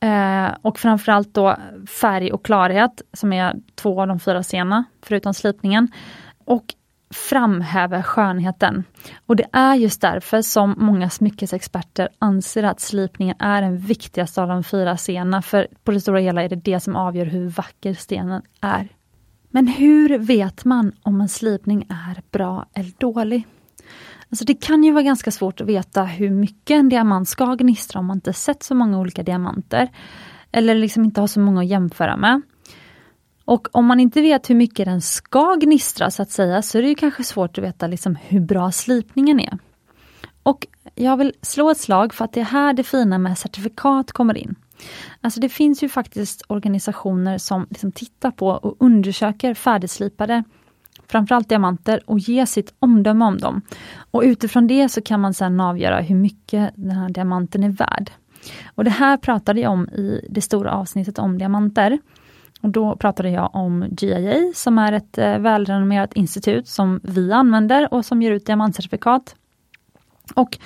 [0.00, 1.56] Eh, och framförallt då
[2.00, 5.88] färg och klarhet, som är två av de fyra sena, förutom slipningen.
[6.44, 6.74] Och
[7.10, 8.84] framhäver skönheten.
[9.26, 14.48] Och det är just därför som många smyckesexperter anser att slipningen är den viktigaste av
[14.48, 17.94] de fyra scenerna, för på det stora hela är det det som avgör hur vacker
[17.94, 18.88] stenen är.
[19.50, 23.46] Men hur vet man om en slipning är bra eller dålig?
[24.30, 28.00] Alltså det kan ju vara ganska svårt att veta hur mycket en diamant ska gnistra
[28.00, 29.88] om man inte sett så många olika diamanter.
[30.52, 32.42] Eller liksom inte har så många att jämföra med.
[33.44, 36.82] Och om man inte vet hur mycket den ska gnistra så att säga, så är
[36.82, 39.58] det kanske svårt att veta liksom hur bra slipningen är.
[40.42, 44.12] Och jag vill slå ett slag för att det är här det fina med certifikat
[44.12, 44.54] kommer in.
[45.20, 50.44] Alltså det finns ju faktiskt organisationer som liksom tittar på och undersöker färdigslipade
[51.10, 53.62] framförallt diamanter, och ge sitt omdöme om dem.
[54.10, 58.10] Och utifrån det så kan man sedan avgöra hur mycket den här diamanten är värd.
[58.74, 61.98] Och Det här pratade jag om i det stora avsnittet om diamanter.
[62.60, 67.94] Och Då pratade jag om GIA som är ett eh, välrenommerat institut som vi använder
[67.94, 69.36] och som ger ut diamantcertifikat.
[70.34, 70.58] Och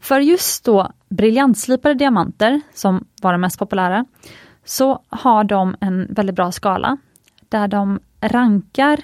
[0.00, 4.04] för just då briljantslipade diamanter, som var de mest populära,
[4.64, 6.96] så har de en väldigt bra skala
[7.48, 9.00] där de rankar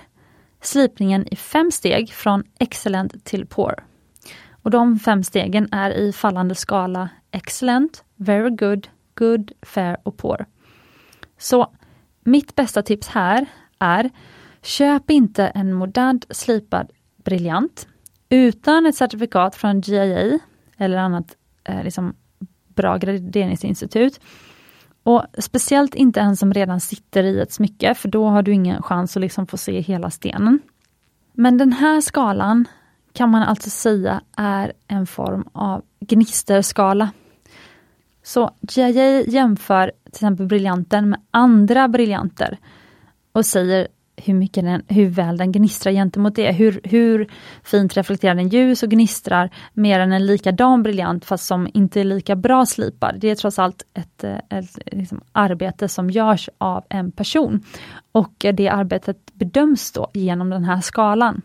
[0.67, 3.75] slipningen i fem steg från excellent till poor.
[4.63, 10.47] Och de fem stegen är i fallande skala excellent, very good, good, fair och poor.
[11.39, 11.73] Så
[12.25, 13.47] mitt bästa tips här
[13.79, 14.11] är
[14.63, 16.91] Köp inte en modernt slipad
[17.25, 17.89] briljant
[18.29, 20.39] utan ett certifikat från GIA
[20.77, 22.15] eller annat eh, liksom
[22.69, 24.21] bra graderingsinstitut
[25.07, 28.83] och Speciellt inte en som redan sitter i ett smycke, för då har du ingen
[28.83, 30.59] chans att liksom få se hela stenen.
[31.33, 32.65] Men den här skalan
[33.13, 37.11] kan man alltså säga är en form av gnisterskala.
[38.23, 42.59] Så GIA jämför till exempel briljanten med andra briljanter
[43.33, 46.53] och säger hur, mycket den, hur väl den gnistrar gentemot det.
[46.53, 47.31] Hur, hur
[47.63, 52.05] fint reflekterar den ljus och gnistrar mer än en likadan briljant fast som inte är
[52.05, 53.21] lika bra slipad.
[53.21, 57.61] Det är trots allt ett, ett, ett liksom, arbete som görs av en person.
[58.13, 61.43] Och det arbetet bedöms då genom den här skalan.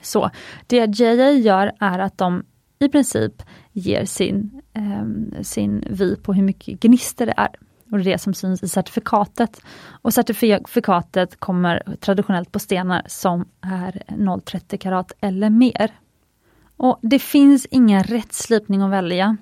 [0.00, 0.30] Så
[0.66, 2.44] det JA gör är att de
[2.78, 3.42] i princip
[3.72, 7.69] ger sin, eh, sin vy på hur mycket gnister det är.
[7.90, 9.60] Och det är det som syns i certifikatet.
[10.02, 15.90] Och certifikatet kommer traditionellt på stenar som är 0,30 karat eller mer.
[16.76, 19.36] Och Det finns ingen rätt slipning att välja.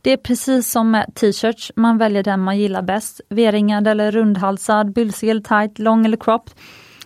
[0.00, 3.20] Det är precis som med t-shirts, man väljer den man gillar bäst.
[3.28, 6.54] V-ringad eller rundhalsad, bylsig eller tight, lång eller cropped.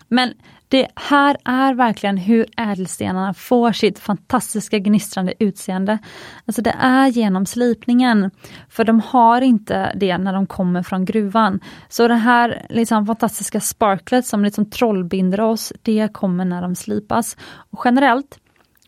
[0.08, 0.32] Men
[0.68, 5.98] det här är verkligen hur ädelstenarna får sitt fantastiska gnistrande utseende.
[6.46, 8.30] Alltså det är genom slipningen.
[8.68, 11.60] För de har inte det när de kommer från gruvan.
[11.88, 17.36] Så det här liksom fantastiska sparklet som liksom trollbinder oss, det kommer när de slipas.
[17.70, 18.38] Och generellt,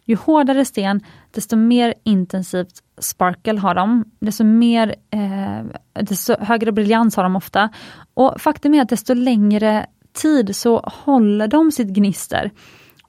[0.05, 1.01] ju hårdare sten,
[1.31, 5.65] desto mer intensivt sparkle har de, desto, mer, eh,
[6.03, 7.69] desto högre briljans har de ofta.
[8.15, 12.51] Och faktum är att desto längre tid så håller de sitt gnister.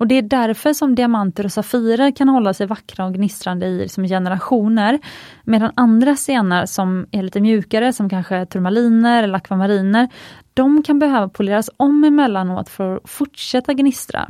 [0.01, 3.77] Och det är därför som diamanter och safirer kan hålla sig vackra och gnistrande i
[3.77, 4.99] liksom generationer.
[5.43, 10.09] Medan andra stenar som är lite mjukare, som kanske turmaliner eller akvamariner,
[10.53, 14.29] de kan behöva poleras om emellanåt för att fortsätta gnistra.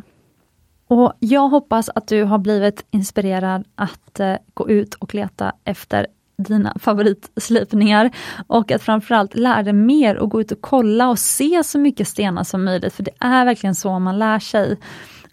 [0.87, 6.07] Och Jag hoppas att du har blivit inspirerad att eh, gå ut och leta efter
[6.43, 8.11] dina favoritslipningar
[8.47, 12.07] och att framförallt lära dig mer och gå ut och kolla och se så mycket
[12.07, 14.77] stenar som möjligt, för det är verkligen så man lär sig.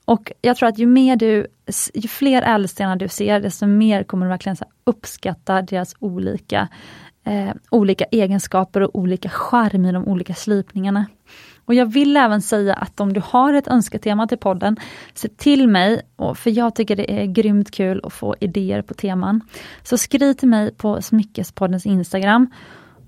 [0.04, 1.46] Och jag tror att ju, mer du,
[1.94, 6.68] ju fler ädelstenar du ser, desto mer kommer du verkligen uppskatta deras olika,
[7.24, 11.06] eh, olika egenskaper och olika charm i de olika slipningarna.
[11.68, 14.76] Och jag vill även säga att om du har ett önsketema till podden,
[15.14, 16.00] se till mig,
[16.34, 19.40] för jag tycker det är grymt kul att få idéer på teman.
[19.82, 22.50] Så skriv till mig på Smyckespoddens Instagram.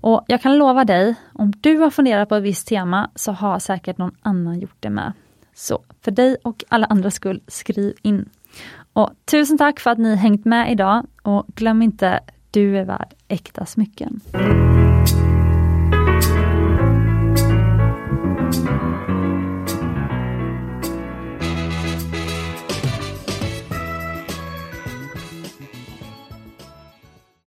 [0.01, 3.59] Och jag kan lova dig, om du har funderat på ett visst tema så har
[3.59, 5.13] säkert någon annan gjort det med.
[5.55, 8.29] Så för dig och alla andras skull, skriv in.
[8.93, 12.19] Och Tusen tack för att ni hängt med idag och glöm inte,
[12.51, 14.21] du är värd äkta smycken.